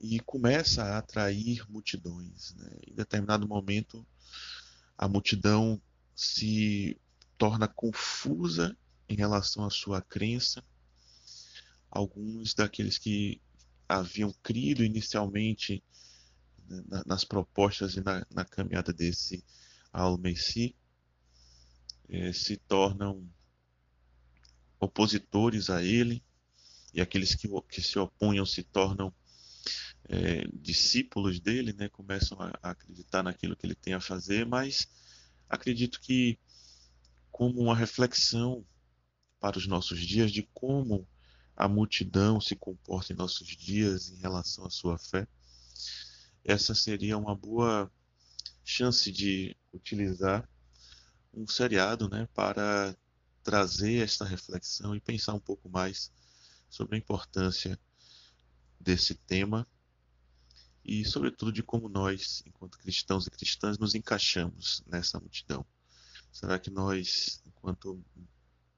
e 0.00 0.20
começa 0.20 0.82
a 0.82 0.98
atrair 0.98 1.64
multidões. 1.70 2.54
Né? 2.54 2.70
Em 2.86 2.94
determinado 2.94 3.46
momento, 3.48 4.06
a 4.96 5.08
multidão 5.08 5.80
se 6.14 6.96
torna 7.36 7.68
confusa 7.68 8.76
em 9.08 9.16
relação 9.16 9.64
à 9.64 9.70
sua 9.70 10.00
crença. 10.00 10.62
Alguns 11.90 12.54
daqueles 12.54 12.98
que 12.98 13.40
haviam 13.88 14.32
crido 14.42 14.84
inicialmente 14.84 15.82
né, 16.68 17.02
nas 17.06 17.24
propostas 17.24 17.94
e 17.94 18.00
na, 18.00 18.26
na 18.30 18.44
caminhada 18.44 18.92
desse 18.92 19.44
Al-Messi 19.92 20.76
eh, 22.08 22.32
se 22.32 22.56
tornam 22.56 23.26
opositores 24.78 25.70
a 25.70 25.82
ele 25.82 26.22
e 26.92 27.00
aqueles 27.00 27.34
que, 27.34 27.48
que 27.68 27.82
se 27.82 27.98
opunham 27.98 28.46
se 28.46 28.62
tornam 28.62 29.12
é, 30.08 30.46
discípulos 30.52 31.40
dele, 31.40 31.72
né, 31.72 31.88
começam 31.88 32.40
a, 32.40 32.52
a, 32.62 32.70
acreditar 32.70 33.22
naquilo 33.22 33.56
que 33.56 33.66
ele 33.66 33.74
tem 33.74 33.94
a 33.94 34.00
fazer, 34.00 34.46
mas 34.46 34.88
acredito 35.48 36.00
que 36.00 36.38
como 37.30 37.60
uma 37.60 37.76
reflexão 37.76 38.64
para 39.40 39.58
os 39.58 39.66
nossos 39.66 40.00
dias 40.00 40.32
de 40.32 40.42
como 40.52 41.06
a 41.56 41.68
multidão 41.68 42.40
se 42.40 42.56
comporta 42.56 43.12
em 43.12 43.16
nossos 43.16 43.48
dias 43.48 44.10
em 44.10 44.16
relação 44.16 44.64
à 44.64 44.70
sua 44.70 44.98
fé, 44.98 45.26
essa 46.44 46.74
seria 46.74 47.18
uma 47.18 47.34
boa 47.34 47.90
chance 48.64 49.10
de 49.10 49.56
utilizar 49.72 50.48
um 51.32 51.46
seriado 51.46 52.08
né, 52.08 52.28
para 52.34 52.96
trazer 53.42 54.04
esta 54.04 54.24
reflexão 54.24 54.94
e 54.94 55.00
pensar 55.00 55.34
um 55.34 55.40
pouco 55.40 55.68
mais 55.68 56.12
sobre 56.68 56.96
a 56.96 56.98
importância 56.98 57.78
desse 58.80 59.14
tema 59.14 59.66
e, 60.84 61.04
sobretudo, 61.04 61.52
de 61.52 61.62
como 61.62 61.88
nós, 61.88 62.42
enquanto 62.46 62.78
cristãos 62.78 63.26
e 63.26 63.30
cristãs, 63.30 63.78
nos 63.78 63.94
encaixamos 63.94 64.82
nessa 64.86 65.20
multidão. 65.20 65.64
Será 66.32 66.58
que 66.58 66.70
nós, 66.70 67.42
enquanto 67.46 68.02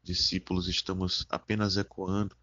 discípulos, 0.03 0.67
estamos 0.69 1.27
apenas 1.29 1.77
ecoando 1.77 2.37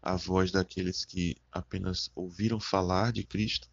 a 0.00 0.16
voz 0.16 0.50
daqueles 0.50 1.04
que 1.04 1.36
apenas 1.52 2.10
ouviram 2.14 2.58
falar 2.58 3.12
de 3.12 3.22
Cristo, 3.22 3.68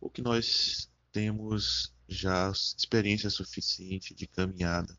ou 0.00 0.10
que 0.10 0.20
nós 0.20 0.90
temos 1.12 1.94
já 2.08 2.50
experiência 2.50 3.30
suficiente 3.30 4.14
de 4.14 4.26
caminhada 4.26 4.98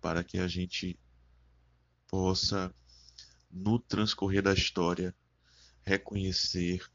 para 0.00 0.24
que 0.24 0.38
a 0.38 0.48
gente 0.48 0.98
possa, 2.08 2.74
no 3.52 3.78
transcorrer 3.78 4.42
da 4.42 4.54
história, 4.54 5.14
reconhecer 5.84 6.90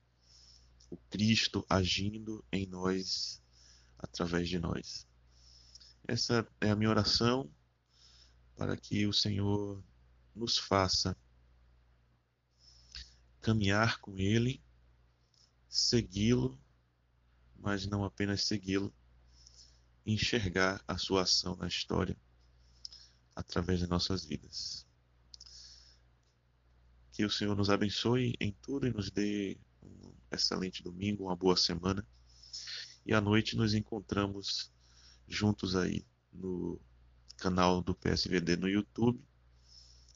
o 0.90 0.98
Cristo 0.98 1.66
agindo 1.70 2.44
em 2.52 2.66
nós, 2.66 3.42
através 4.00 4.50
de 4.50 4.58
nós. 4.58 5.08
Essa 6.08 6.48
é 6.60 6.70
a 6.72 6.76
minha 6.76 6.90
oração 6.90 7.52
para 8.56 8.76
que 8.76 9.06
o 9.06 9.14
Senhor 9.14 9.84
nos 10.34 10.58
faça 10.58 11.16
caminhar 13.42 14.00
com 14.00 14.18
Ele, 14.18 14.64
segui-lo, 15.70 16.60
mas 17.56 17.86
não 17.86 18.04
apenas 18.04 18.46
segui-lo, 18.46 18.94
enxergar 20.06 20.84
a 20.88 20.98
sua 20.98 21.24
ação 21.24 21.56
na 21.56 21.68
história 21.68 22.18
através 23.36 23.80
de 23.80 23.88
nossas 23.88 24.26
vidas. 24.26 24.87
Que 27.18 27.26
o 27.26 27.32
Senhor 27.32 27.56
nos 27.56 27.72
abençoe 27.72 28.36
em 28.40 28.56
tudo 28.62 28.86
e 28.86 28.94
nos 28.94 29.10
dê 29.10 29.58
um 29.82 30.14
excelente 30.32 30.84
domingo, 30.84 31.24
uma 31.24 31.36
boa 31.36 31.58
semana. 31.58 32.06
E 33.04 33.12
à 33.12 33.20
noite 33.20 33.58
nos 33.58 33.74
encontramos 33.74 34.72
juntos 35.28 35.76
aí 35.76 36.06
no 36.32 36.80
canal 37.36 37.82
do 37.82 37.96
PSVD 37.96 38.58
no 38.58 38.70
YouTube 38.70 39.20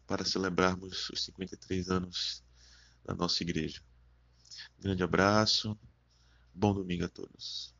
para 0.06 0.24
celebrarmos 0.24 1.10
os 1.10 1.24
53 1.24 1.90
anos 1.90 2.44
da 3.04 3.16
nossa 3.16 3.42
igreja. 3.42 3.82
Grande 4.78 5.02
abraço, 5.02 5.76
bom 6.54 6.72
domingo 6.72 7.06
a 7.06 7.10
todos. 7.10 7.74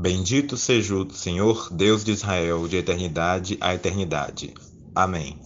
Bendito 0.00 0.56
seja 0.56 0.94
o 0.94 1.12
Senhor, 1.12 1.68
Deus 1.70 2.02
de 2.02 2.12
Israel, 2.12 2.66
de 2.66 2.78
eternidade 2.78 3.58
a 3.60 3.74
eternidade. 3.74 4.54
Amém. 4.94 5.38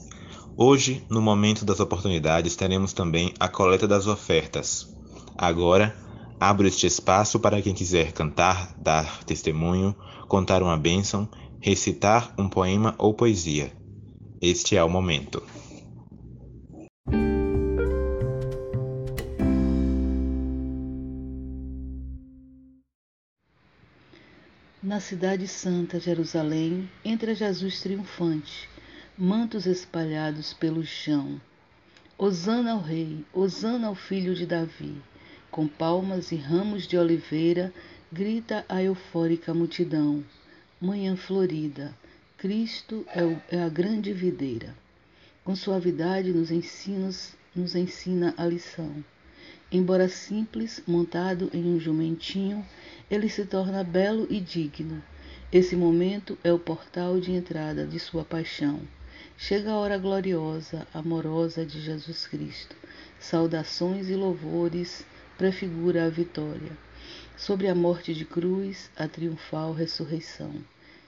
Hoje, 0.56 1.04
no 1.10 1.20
momento 1.20 1.64
das 1.64 1.80
oportunidades, 1.80 2.54
teremos 2.54 2.92
também 2.92 3.34
a 3.40 3.48
coleta 3.48 3.88
das 3.88 4.06
ofertas. 4.06 4.88
Agora, 5.36 5.96
abro 6.38 6.68
este 6.68 6.86
espaço 6.86 7.40
para 7.40 7.60
quem 7.60 7.74
quiser 7.74 8.12
cantar, 8.12 8.72
dar 8.78 9.24
testemunho, 9.24 9.92
contar 10.28 10.62
uma 10.62 10.76
bênção, 10.76 11.28
recitar 11.60 12.32
um 12.38 12.48
poema 12.48 12.94
ou 12.96 13.12
poesia. 13.12 13.72
Este 14.40 14.76
é 14.76 14.84
o 14.84 14.88
momento. 14.88 15.42
Cidade 25.04 25.46
santa, 25.46 26.00
Jerusalém, 26.00 26.88
entra 27.04 27.34
Jesus 27.34 27.78
triunfante, 27.82 28.70
mantos 29.18 29.66
espalhados 29.66 30.54
pelo 30.54 30.82
chão. 30.82 31.38
Hosana 32.16 32.72
ao 32.72 32.80
Rei, 32.80 33.22
Hosana 33.30 33.88
ao 33.88 33.94
Filho 33.94 34.34
de 34.34 34.46
Davi. 34.46 34.96
Com 35.50 35.68
palmas 35.68 36.32
e 36.32 36.36
ramos 36.36 36.86
de 36.86 36.96
oliveira, 36.96 37.70
grita 38.10 38.64
a 38.66 38.82
eufórica 38.82 39.52
multidão. 39.52 40.24
Manhã 40.80 41.14
florida, 41.16 41.94
Cristo 42.38 43.04
é, 43.08 43.22
o, 43.22 43.38
é 43.50 43.62
a 43.62 43.68
grande 43.68 44.10
videira. 44.10 44.74
Com 45.44 45.54
suavidade 45.54 46.32
nos 46.32 46.50
ensinos, 46.50 47.34
nos 47.54 47.74
ensina 47.74 48.32
a 48.38 48.46
lição. 48.46 49.04
Embora 49.70 50.08
simples, 50.08 50.82
montado 50.86 51.50
em 51.52 51.64
um 51.64 51.80
jumentinho, 51.80 52.64
ele 53.10 53.28
se 53.28 53.44
torna 53.44 53.82
belo 53.82 54.26
e 54.30 54.40
digno. 54.40 55.02
Esse 55.50 55.74
momento 55.76 56.38
é 56.42 56.52
o 56.52 56.58
portal 56.58 57.20
de 57.20 57.32
entrada 57.32 57.86
de 57.86 57.98
sua 57.98 58.24
paixão. 58.24 58.80
Chega 59.36 59.70
a 59.70 59.76
hora 59.76 59.98
gloriosa, 59.98 60.86
amorosa 60.92 61.66
de 61.66 61.80
Jesus 61.80 62.26
Cristo. 62.26 62.76
Saudações 63.18 64.08
e 64.08 64.14
louvores 64.14 65.04
prefigura 65.36 66.06
a 66.06 66.08
vitória. 66.08 66.72
Sobre 67.36 67.68
a 67.68 67.74
morte 67.74 68.14
de 68.14 68.24
cruz, 68.24 68.90
a 68.96 69.08
triunfal 69.08 69.72
ressurreição. 69.72 70.52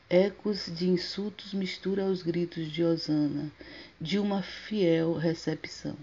Ecos 0.08 0.70
de 0.72 0.88
insultos 0.88 1.52
mistura 1.52 2.04
aos 2.04 2.22
gritos 2.22 2.70
de 2.70 2.82
Osana, 2.82 3.50
de 4.00 4.18
uma 4.18 4.42
fiel 4.42 5.14
recepção. 5.14 5.96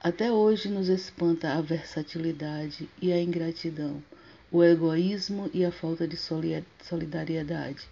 Até 0.00 0.30
hoje 0.30 0.68
nos 0.68 0.88
espanta 0.88 1.54
a 1.54 1.60
versatilidade 1.60 2.88
e 3.02 3.10
a 3.10 3.20
ingratidão, 3.20 4.00
o 4.48 4.62
egoísmo 4.62 5.50
e 5.52 5.64
a 5.64 5.72
falta 5.72 6.06
de 6.06 6.16
solidariedade, 6.16 7.82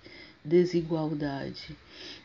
desigualdade. 0.45 1.77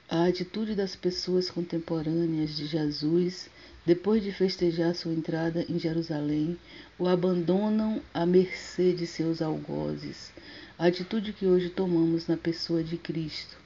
A 0.08 0.26
atitude 0.26 0.76
das 0.76 0.96
pessoas 0.96 1.50
contemporâneas 1.50 2.56
de 2.56 2.68
Jesus, 2.68 3.50
depois 3.84 4.22
de 4.22 4.32
festejar 4.32 4.94
sua 4.94 5.14
entrada 5.14 5.66
em 5.68 5.80
Jerusalém, 5.80 6.60
o 7.00 7.08
abandonam 7.08 8.04
à 8.14 8.24
mercê 8.24 8.94
de 8.94 9.08
seus 9.08 9.42
algozes. 9.42 10.32
A 10.78 10.86
atitude 10.86 11.34
que 11.34 11.48
hoje 11.48 11.70
tomamos 11.70 12.28
na 12.28 12.38
pessoa 12.38 12.84
de 12.84 12.98
Cristo, 12.98 13.58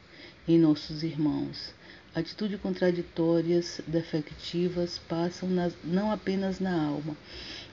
em 0.47 0.57
nossos 0.57 1.03
irmãos 1.03 1.73
Atitudes 2.15 2.57
contraditórias, 2.61 3.81
defectivas, 3.85 4.97
passam 4.97 5.49
não 5.83 6.09
apenas 6.09 6.61
na 6.61 6.73
alma, 6.73 7.13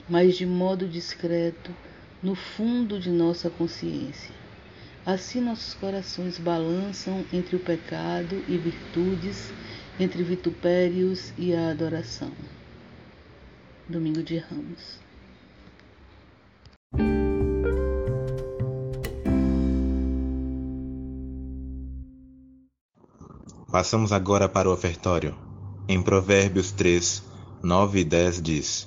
mas 0.09 0.37
de 0.37 0.45
modo 0.45 0.89
discreto 0.89 1.71
no 2.21 2.35
fundo 2.35 2.99
de 2.99 3.09
nossa 3.09 3.49
consciência. 3.49 4.35
Assim 5.07 5.41
nossos 5.41 5.75
corações 5.75 6.39
balançam 6.39 7.25
entre 7.33 7.55
o 7.55 7.61
pecado 7.61 8.43
e 8.49 8.59
virtudes, 8.59 9.53
entre 9.99 10.25
vitupérios 10.25 11.33
e 11.39 11.55
a 11.55 11.71
adoração. 11.71 12.33
Domingo 13.89 14.25
de 14.25 14.39
Ramos. 14.39 15.03
Passamos 23.73 24.13
agora 24.13 24.51
para 24.51 24.69
o 24.69 24.73
ofertório. 24.75 25.35
Em 25.89 26.03
Provérbios 26.03 26.73
3, 26.73 27.23
9 27.63 28.01
e 28.01 28.05
10 28.05 28.43
diz: 28.43 28.87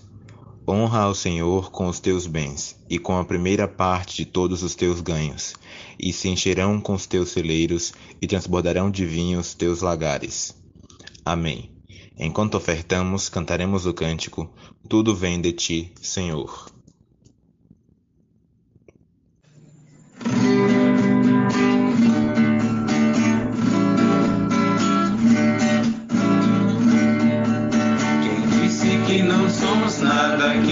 Honra 0.70 1.00
ao 1.00 1.16
Senhor 1.16 1.72
com 1.72 1.88
os 1.88 2.00
teus 2.00 2.28
bens 2.28 2.80
e 2.88 3.00
com 3.00 3.18
a 3.18 3.26
primeira 3.26 3.68
parte 3.68 4.18
de 4.18 4.26
todos 4.26 4.62
os 4.62 4.76
teus 4.76 5.02
ganhos, 5.02 5.56
e 6.00 6.14
se 6.14 6.30
encherão 6.30 6.80
com 6.80 6.94
os 6.94 7.08
teus 7.08 7.30
celeiros 7.30 7.94
e 8.22 8.28
transbordarão 8.28 8.92
de 8.92 9.08
vinho 9.08 9.40
os 9.40 9.56
teus 9.56 9.82
lagares. 9.82 10.56
Amém. 11.26 11.72
Enquanto 12.16 12.54
ofertamos, 12.54 13.28
cantaremos 13.28 13.88
o 13.88 13.94
cântico: 13.94 14.48
Tudo 14.88 15.16
vem 15.16 15.42
de 15.42 15.52
ti, 15.52 15.94
Senhor. 16.00 16.70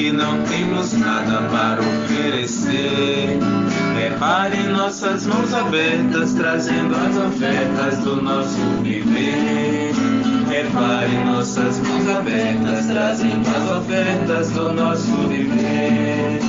Que 0.04 0.12
não 0.12 0.44
temos 0.44 0.92
nada 0.96 1.44
para 1.44 1.80
oferecer. 1.80 3.40
Repare 3.98 4.58
nossas 4.64 5.26
mãos 5.26 5.54
abertas, 5.54 6.34
trazendo 6.34 6.94
as 6.94 7.16
ofertas 7.16 8.00
do 8.00 8.22
nosso 8.22 8.60
viver. 8.82 9.94
Repare 10.50 11.24
nossas 11.26 11.80
mãos 11.80 12.10
abertas, 12.10 12.88
trazendo 12.88 13.48
as 13.48 13.78
ofertas 13.78 14.50
do 14.52 14.74
nosso 14.74 15.16
viver. 15.30 16.42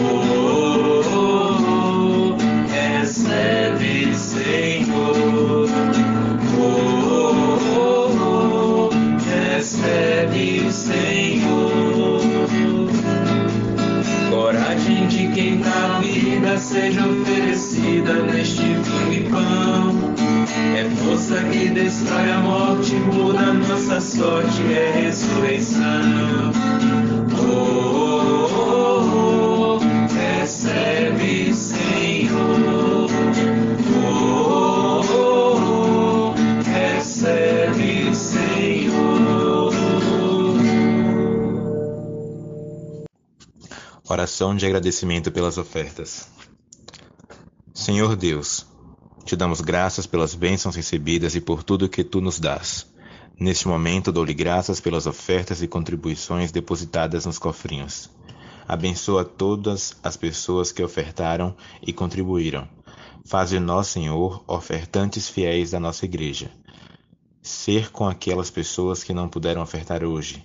Oh, 0.00 1.02
oh, 1.12 2.34
oh 2.34 2.36
recebe, 2.72 4.14
Senhor. 4.14 5.68
Oh, 6.58 7.58
oh, 7.76 8.88
oh 8.88 8.90
recebe, 9.28 10.72
Senhor 10.72 11.61
quem 15.34 15.58
na 15.58 15.98
vida 16.00 16.58
seja 16.58 17.06
oferecida 17.06 18.14
neste 18.24 18.62
vinho 18.62 19.12
e 19.12 19.30
pão. 19.30 20.12
É 20.76 20.88
força 20.96 21.42
que 21.44 21.68
destrói 21.70 22.30
a 22.30 22.38
morte, 22.38 22.94
muda 22.94 23.52
nossa 23.54 24.00
sorte, 24.00 24.62
é 24.72 25.02
ressurreição. 25.04 26.52
Oh, 27.32 27.52
oh, 27.94 28.48
oh, 28.54 28.91
Oração 44.12 44.54
de 44.54 44.66
agradecimento 44.66 45.32
pelas 45.32 45.56
ofertas. 45.56 46.28
Senhor 47.72 48.14
Deus, 48.14 48.66
te 49.24 49.34
damos 49.34 49.62
graças 49.62 50.06
pelas 50.06 50.34
bênçãos 50.34 50.76
recebidas 50.76 51.34
e 51.34 51.40
por 51.40 51.62
tudo 51.62 51.88
que 51.88 52.04
tu 52.04 52.20
nos 52.20 52.38
dás. 52.38 52.86
Neste 53.40 53.66
momento, 53.66 54.12
dou-lhe 54.12 54.34
graças 54.34 54.80
pelas 54.80 55.06
ofertas 55.06 55.62
e 55.62 55.66
contribuições 55.66 56.52
depositadas 56.52 57.24
nos 57.24 57.38
cofrinhos. 57.38 58.10
Abençoa 58.68 59.24
todas 59.24 59.96
as 60.02 60.14
pessoas 60.14 60.70
que 60.70 60.82
ofertaram 60.82 61.56
e 61.80 61.90
contribuíram. 61.90 62.68
Faz 63.24 63.48
de 63.48 63.58
nós, 63.58 63.86
Senhor, 63.86 64.44
ofertantes 64.46 65.30
fiéis 65.30 65.70
da 65.70 65.80
nossa 65.80 66.04
igreja. 66.04 66.50
Ser 67.40 67.90
com 67.90 68.06
aquelas 68.06 68.50
pessoas 68.50 69.02
que 69.02 69.14
não 69.14 69.26
puderam 69.26 69.62
ofertar 69.62 70.04
hoje, 70.04 70.44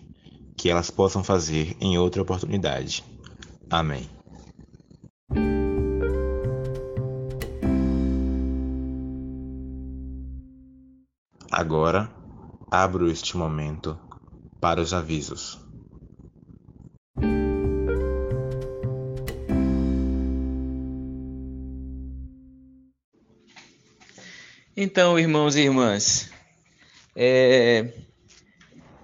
que 0.56 0.70
elas 0.70 0.90
possam 0.90 1.22
fazer 1.22 1.76
em 1.82 1.98
outra 1.98 2.22
oportunidade. 2.22 3.04
Amém. 3.70 4.10
Agora, 11.52 12.14
abro 12.70 13.10
este 13.10 13.36
momento 13.36 14.00
para 14.62 14.80
os 14.80 14.94
avisos. 14.94 15.60
Então, 24.80 25.18
irmãos 25.18 25.56
e 25.56 25.62
irmãs, 25.62 26.30
é, 27.16 27.92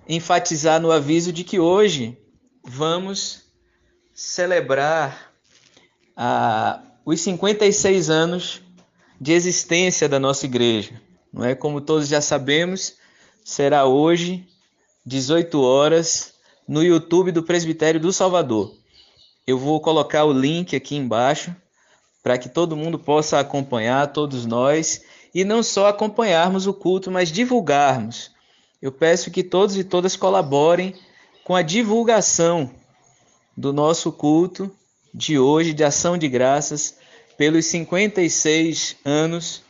enfatizar 0.07 0.79
no 0.79 0.91
aviso 0.91 1.33
de 1.33 1.43
que 1.43 1.59
hoje 1.59 2.15
vamos 2.63 3.42
celebrar 4.13 5.33
ah, 6.15 6.81
os 7.05 7.19
56 7.21 8.09
anos 8.09 8.61
de 9.19 9.31
existência 9.31 10.07
da 10.07 10.19
nossa 10.19 10.45
igreja. 10.45 11.01
Não 11.31 11.43
é 11.43 11.55
como 11.55 11.81
todos 11.81 12.07
já 12.07 12.21
sabemos, 12.21 12.95
será 13.43 13.85
hoje, 13.85 14.47
18 15.05 15.59
horas, 15.61 16.33
no 16.67 16.83
YouTube 16.83 17.31
do 17.31 17.43
Presbitério 17.43 17.99
do 17.99 18.13
Salvador. 18.13 18.73
Eu 19.45 19.57
vou 19.57 19.81
colocar 19.81 20.23
o 20.25 20.31
link 20.31 20.75
aqui 20.75 20.95
embaixo 20.95 21.55
para 22.21 22.37
que 22.37 22.47
todo 22.47 22.77
mundo 22.77 22.97
possa 22.97 23.39
acompanhar, 23.39 24.13
todos 24.13 24.45
nós, 24.45 25.01
e 25.35 25.43
não 25.43 25.61
só 25.61 25.87
acompanharmos 25.87 26.67
o 26.67 26.73
culto, 26.73 27.11
mas 27.11 27.29
divulgarmos. 27.29 28.31
Eu 28.81 28.91
peço 28.91 29.31
que 29.31 29.43
todos 29.43 29.75
e 29.75 29.83
todas 29.83 30.15
colaborem 30.15 30.95
com 31.43 31.55
a 31.55 31.61
divulgação 31.61 32.71
do 33.55 33.71
nosso 33.71 34.11
culto 34.11 34.71
de 35.13 35.37
hoje, 35.37 35.73
de 35.73 35.83
ação 35.83 36.17
de 36.17 36.27
graças, 36.27 36.97
pelos 37.37 37.65
56 37.67 38.97
anos 39.05 39.63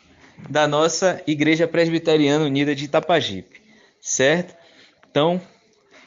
da 0.50 0.68
nossa 0.68 1.22
Igreja 1.28 1.68
Presbiteriana 1.68 2.46
Unida 2.46 2.76
de 2.76 2.86
Itapajipe, 2.86 3.62
certo? 4.02 4.56
Então, 5.10 5.40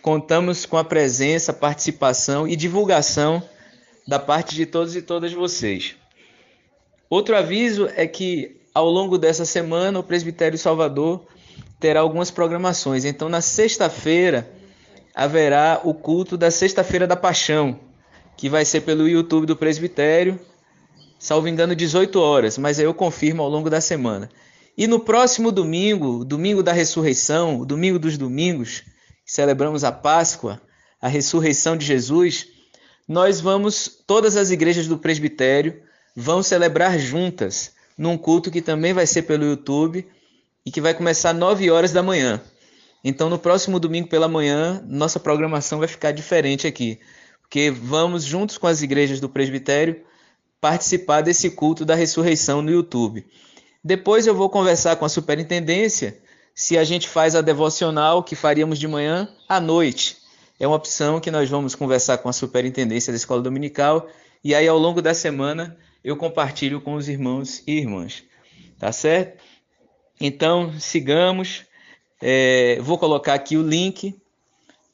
contamos 0.03 0.67
com 0.67 0.77
a 0.77 0.85
presença, 0.85 1.53
participação 1.53 2.47
e 2.47 2.57
divulgação 2.57 3.43
da 4.07 4.19
parte 4.19 4.55
de 4.55 4.67
todos 4.67 4.95
e 4.97 5.03
todas 5.03 5.33
vocês. 5.33 5.97
Outro 7.09 7.37
aviso 7.37 7.89
é 7.95 8.07
que 8.07 8.61
ao 8.75 8.91
longo 8.91 9.17
dessa 9.17 9.45
semana 9.45 9.99
o 9.99 10.03
Presbitério 10.03 10.59
Salvador 10.59 11.27
terá 11.79 12.01
algumas 12.01 12.31
programações. 12.31 13.05
Então, 13.05 13.29
na 13.29 13.41
sexta-feira 13.41 14.51
haverá 15.17 15.81
o 15.83 15.95
culto 15.95 16.37
da 16.37 16.51
Sexta-feira 16.51 17.07
da 17.07 17.17
Paixão, 17.17 17.81
que 18.37 18.51
vai 18.51 18.67
ser 18.67 18.83
pelo 18.83 19.09
YouTube 19.09 19.47
do 19.47 19.57
Presbitério, 19.57 20.39
salvo 21.19 21.49
engano, 21.49 21.75
18 21.75 22.21
horas, 22.21 22.59
mas 22.59 22.79
eu 22.79 22.93
confirmo 22.93 23.43
ao 23.43 23.49
longo 23.49 23.71
da 23.71 23.81
semana. 23.81 24.29
E 24.77 24.87
no 24.87 25.01
próximo 25.01 25.51
domingo, 25.51 26.23
domingo 26.23 26.63
da 26.63 26.71
ressurreição, 26.71 27.65
domingo 27.65 27.99
dos 27.99 28.19
domingos, 28.19 28.83
celebramos 29.25 29.85
a 29.85 29.91
Páscoa, 29.91 30.61
a 31.01 31.09
ressurreição 31.09 31.79
de 31.79 31.87
Jesus, 31.87 32.49
nós 33.09 33.41
vamos, 33.41 34.03
todas 34.07 34.37
as 34.37 34.51
igrejas 34.51 34.87
do 34.87 34.99
presbitério 34.99 35.81
vão 36.15 36.43
celebrar 36.43 36.99
juntas, 36.99 37.73
num 37.97 38.19
culto 38.19 38.51
que 38.51 38.61
também 38.61 38.93
vai 38.93 39.07
ser 39.07 39.23
pelo 39.23 39.47
YouTube 39.47 40.07
e 40.67 40.71
que 40.71 40.81
vai 40.83 40.93
começar 40.93 41.31
às 41.31 41.37
9 41.39 41.71
horas 41.71 41.91
da 41.91 42.03
manhã. 42.03 42.43
Então, 43.09 43.31
no 43.31 43.39
próximo 43.39 43.79
domingo 43.79 44.09
pela 44.09 44.27
manhã, 44.27 44.83
nossa 44.85 45.21
programação 45.21 45.79
vai 45.79 45.87
ficar 45.87 46.11
diferente 46.11 46.67
aqui, 46.67 46.99
porque 47.41 47.71
vamos, 47.71 48.25
juntos 48.25 48.59
com 48.59 48.67
as 48.67 48.83
igrejas 48.83 49.21
do 49.21 49.29
presbitério, 49.29 50.03
participar 50.61 51.21
desse 51.21 51.51
culto 51.51 51.85
da 51.85 51.95
ressurreição 51.95 52.61
no 52.61 52.73
YouTube. 52.73 53.25
Depois 53.85 54.27
eu 54.27 54.35
vou 54.35 54.51
conversar 54.51 54.97
com 54.97 55.05
a 55.05 55.09
superintendência 55.09 56.19
se 56.53 56.77
a 56.77 56.83
gente 56.83 57.09
faz 57.09 57.37
a 57.37 57.41
devocional 57.41 58.25
que 58.25 58.35
faríamos 58.35 58.77
de 58.77 58.89
manhã 58.89 59.29
à 59.49 59.61
noite. 59.61 60.17
É 60.59 60.67
uma 60.67 60.75
opção 60.75 61.21
que 61.21 61.31
nós 61.31 61.49
vamos 61.49 61.77
conversar 61.77 62.19
com 62.19 62.29
a 62.29 62.33
superintendência 62.33 63.13
da 63.13 63.17
escola 63.17 63.41
dominical 63.41 64.09
e 64.43 64.53
aí 64.53 64.67
ao 64.67 64.79
longo 64.79 65.01
da 65.01 65.15
semana 65.15 65.79
eu 66.03 66.17
compartilho 66.17 66.81
com 66.81 66.95
os 66.95 67.09
irmãos 67.09 67.63
e 67.69 67.79
irmãs. 67.79 68.25
Tá 68.81 68.91
certo? 68.91 69.41
Então 70.21 70.73
sigamos. 70.81 71.65
É, 72.21 72.79
vou 72.81 72.99
colocar 72.99 73.35
aqui 73.35 73.57
o 73.57 73.63
link 73.63 74.15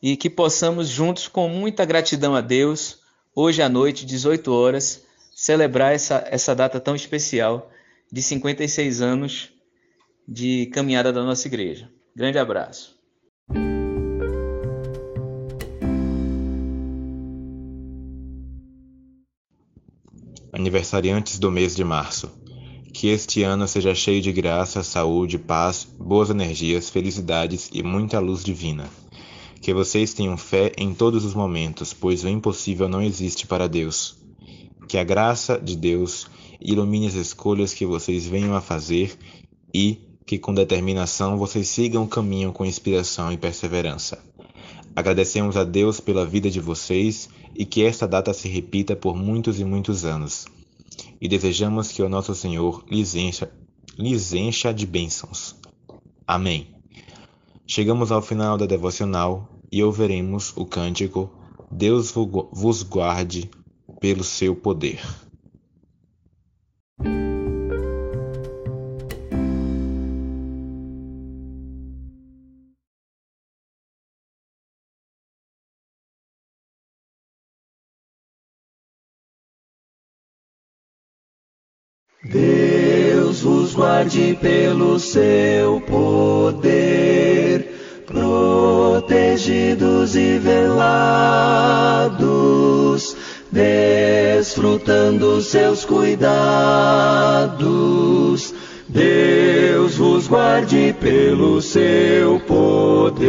e 0.03 0.17
que 0.17 0.29
possamos 0.29 0.89
juntos, 0.89 1.29
com 1.29 1.49
muita 1.49 1.85
gratidão 1.85 2.35
a 2.35 2.41
Deus, 2.41 2.99
hoje 3.35 3.63
à 3.63 3.69
noite, 3.69 4.05
18 4.05 4.53
horas, 4.53 5.05
celebrar 5.35 5.95
essa, 5.95 6.27
essa 6.29 6.55
data 6.55 6.81
tão 6.81 6.97
especial 6.97 7.71
de 8.11 8.21
56 8.21 9.01
anos 9.01 9.51
de 10.27 10.67
caminhada 10.67 11.13
da 11.13 11.23
nossa 11.23 11.47
igreja. 11.47 11.89
Grande 12.15 12.39
abraço. 12.39 13.01
Aniversariantes 20.53 21.39
do 21.39 21.51
mês 21.51 21.75
de 21.75 21.83
março. 21.83 22.31
Que 22.93 23.09
este 23.09 23.43
ano 23.43 23.67
seja 23.67 23.95
cheio 23.95 24.21
de 24.21 24.31
graça, 24.31 24.83
saúde, 24.83 25.39
paz, 25.39 25.89
boas 25.99 26.31
energias, 26.31 26.91
felicidades 26.91 27.71
e 27.73 27.83
muita 27.83 28.21
luz 28.21 28.45
divina. 28.45 28.89
Que 29.61 29.73
vocês 29.73 30.13
tenham 30.13 30.37
fé 30.37 30.73
em 30.77 30.93
todos 30.93 31.25
os 31.25 31.35
momentos, 31.35 31.95
pois 31.95 32.23
o 32.23 32.29
impossível 32.29 32.89
não 32.89 33.01
existe 33.01 33.47
para 33.47 33.69
Deus. 33.69 34.17
Que 34.87 34.99
a 34.99 35.05
graça 35.05 35.59
de 35.59 35.77
Deus 35.77 36.27
ilumine 36.61 37.07
as 37.07 37.15
escolhas 37.15 37.73
que 37.73 37.87
vocês 37.87 38.27
venham 38.27 38.55
a 38.55 38.61
fazer 38.61 39.17
e 39.75 39.99
que 40.27 40.39
com 40.39 40.53
determinação 40.53 41.39
vocês 41.39 41.69
sigam 41.69 42.05
o 42.05 42.09
caminho 42.09 42.53
com 42.53 42.65
inspiração 42.65 43.33
e 43.33 43.37
perseverança. 43.37 44.23
Agradecemos 44.95 45.57
a 45.57 45.65
Deus 45.65 45.99
pela 45.99 46.27
vida 46.27 46.51
de 46.51 46.61
vocês 46.61 47.29
e 47.57 47.65
que 47.65 47.83
esta 47.83 48.07
data 48.07 48.33
se 48.35 48.49
repita 48.49 48.95
por 48.95 49.17
muitos 49.17 49.59
e 49.59 49.65
muitos 49.65 50.05
anos. 50.05 50.47
E 51.23 51.29
desejamos 51.29 51.93
que 51.93 52.03
o 52.03 52.09
nosso 52.09 52.35
Senhor 52.35 52.85
lhes 52.91 53.15
encha, 53.15 53.49
lhes 53.97 54.33
encha 54.33 54.75
de 54.75 54.85
bênçãos. 54.85 55.55
Amém. 56.27 56.67
Chegamos 57.65 58.11
ao 58.11 58.21
final 58.21 58.59
da 58.59 58.67
devocional 58.67 59.49
e 59.71 59.85
ouviremos 59.85 60.53
o 60.57 60.67
cântico 60.67 61.31
Deus 61.71 62.11
vos 62.11 62.83
guarde 62.83 63.49
pelo 64.01 64.25
seu 64.25 64.57
poder. 64.57 65.01
Deus 82.25 83.43
vos 83.43 83.75
guarde 83.75 84.39
pelo 84.41 84.97
seu 85.01 85.81
poder, 85.81 87.69
protegidos 88.07 90.15
e 90.15 90.39
velados, 90.39 90.77
desfrutando 93.51 95.41
seus 95.41 95.85
cuidados. 95.85 96.33
Deus 98.89 99.97
vos 99.97 100.29
guarde 100.29 100.95
pelo 101.01 101.61
seu 101.61 102.39
poder, 102.47 103.27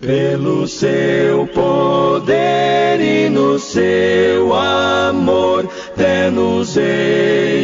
pelo 0.00 0.68
seu 0.68 1.48
poder 1.48 3.00
e 3.00 3.28
no 3.28 3.58
seu 3.58 4.54
amor 4.54 5.68
até 6.00 6.30
nos 6.30 6.78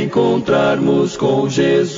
encontrarmos 0.05 1.17
com 1.17 1.49
Jesus. 1.49 1.97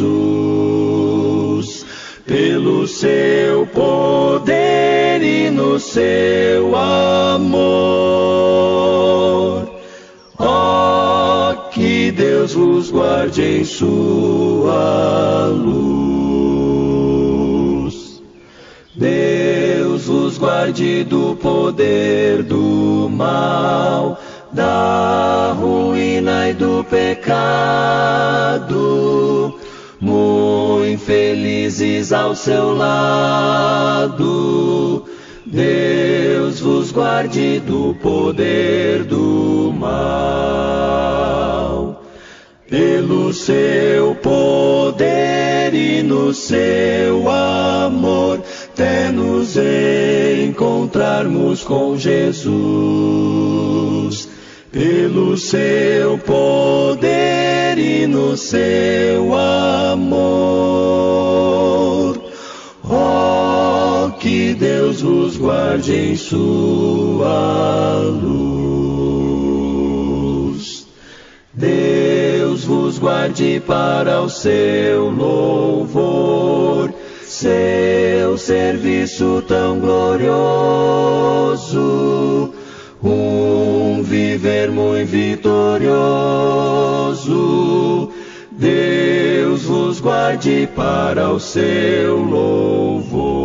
Pelo 2.24 2.86
seu 2.86 3.66
poder 3.66 5.20
e 5.20 5.50
no 5.50 5.80
seu 5.80 6.76
amor. 6.76 7.58
Ó, 10.38 11.50
oh, 11.50 11.56
que 11.70 12.12
Deus 12.12 12.54
vos 12.54 12.88
guarde 12.92 13.42
em 13.42 13.64
sua 13.64 15.46
luz. 15.48 15.98
Deus 18.94 20.06
vos 20.06 20.38
guarde 20.38 21.02
do 21.02 21.34
poder 21.34 22.44
do 22.44 23.08
mal 23.10 24.16
da 24.58 25.54
ruína 25.56 26.50
e 26.50 26.52
do 26.52 26.82
pecado, 26.82 28.66
muito 30.00 30.98
felizes 30.98 32.12
ao 32.12 32.34
seu 32.34 32.74
lado. 32.74 34.24
Deus 35.46 36.58
vos 36.58 36.90
guarde 36.90 37.60
do 37.60 37.94
poder 38.02 39.04
do 39.04 39.72
mal. 39.78 40.88
Pelo 42.68 43.32
seu 43.32 44.16
poder 44.16 45.72
e 45.72 46.02
no 46.02 46.34
seu 46.34 47.30
amor, 47.30 48.42
até 48.74 49.12
nos 49.12 49.56
encontrarmos 49.56 51.62
com 51.62 51.96
Jesus 51.96 53.77
pelo 54.70 55.36
seu 55.36 56.18
poder 56.18 57.78
e 57.78 58.06
no 58.06 58.36
seu 58.36 59.34
amor. 59.34 60.28
Oh, 62.84 64.10
que 64.18 64.54
Deus 64.54 65.00
vos 65.02 65.36
guarde 65.36 65.94
em 65.94 66.16
sua 66.16 67.98
luz. 68.22 68.48
Deus 71.54 72.64
vos 72.64 72.98
guarde 72.98 73.62
para 73.66 74.20
o 74.22 74.28
seu 74.28 75.10
louvor. 75.10 76.92
Seu 77.24 78.36
serviço 78.36 79.42
tão 79.46 79.78
glorioso, 79.78 80.28
um 83.02 84.02
viver 84.02 84.70
muito 84.70 85.08
vitorioso. 85.08 85.96
Deus 88.52 89.62
vos 89.62 89.98
guarde 90.00 90.68
para 90.74 91.30
o 91.30 91.38
seu 91.38 92.16
louvor. 92.16 93.38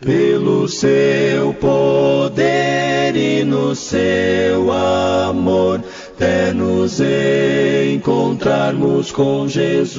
Pelo 0.00 0.68
seu 0.68 1.52
poder 1.54 3.16
e 3.16 3.42
no 3.44 3.74
seu 3.74 4.70
amor, 4.72 5.82
até 6.14 6.52
nos 6.52 7.00
encontrarmos 7.00 9.10
com 9.10 9.48
Jesus 9.48 9.98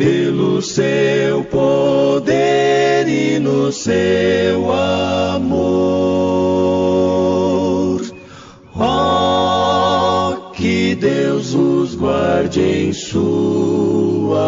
pelo 0.00 0.62
seu 0.62 1.44
poder 1.44 3.06
e 3.06 3.38
no 3.38 3.70
seu 3.70 4.72
amor. 4.72 5.60
Oh, 8.74 10.52
que 10.52 10.94
Deus 10.94 11.52
os 11.52 11.94
guarde 11.94 12.62
em 12.62 12.94
sua. 12.94 14.40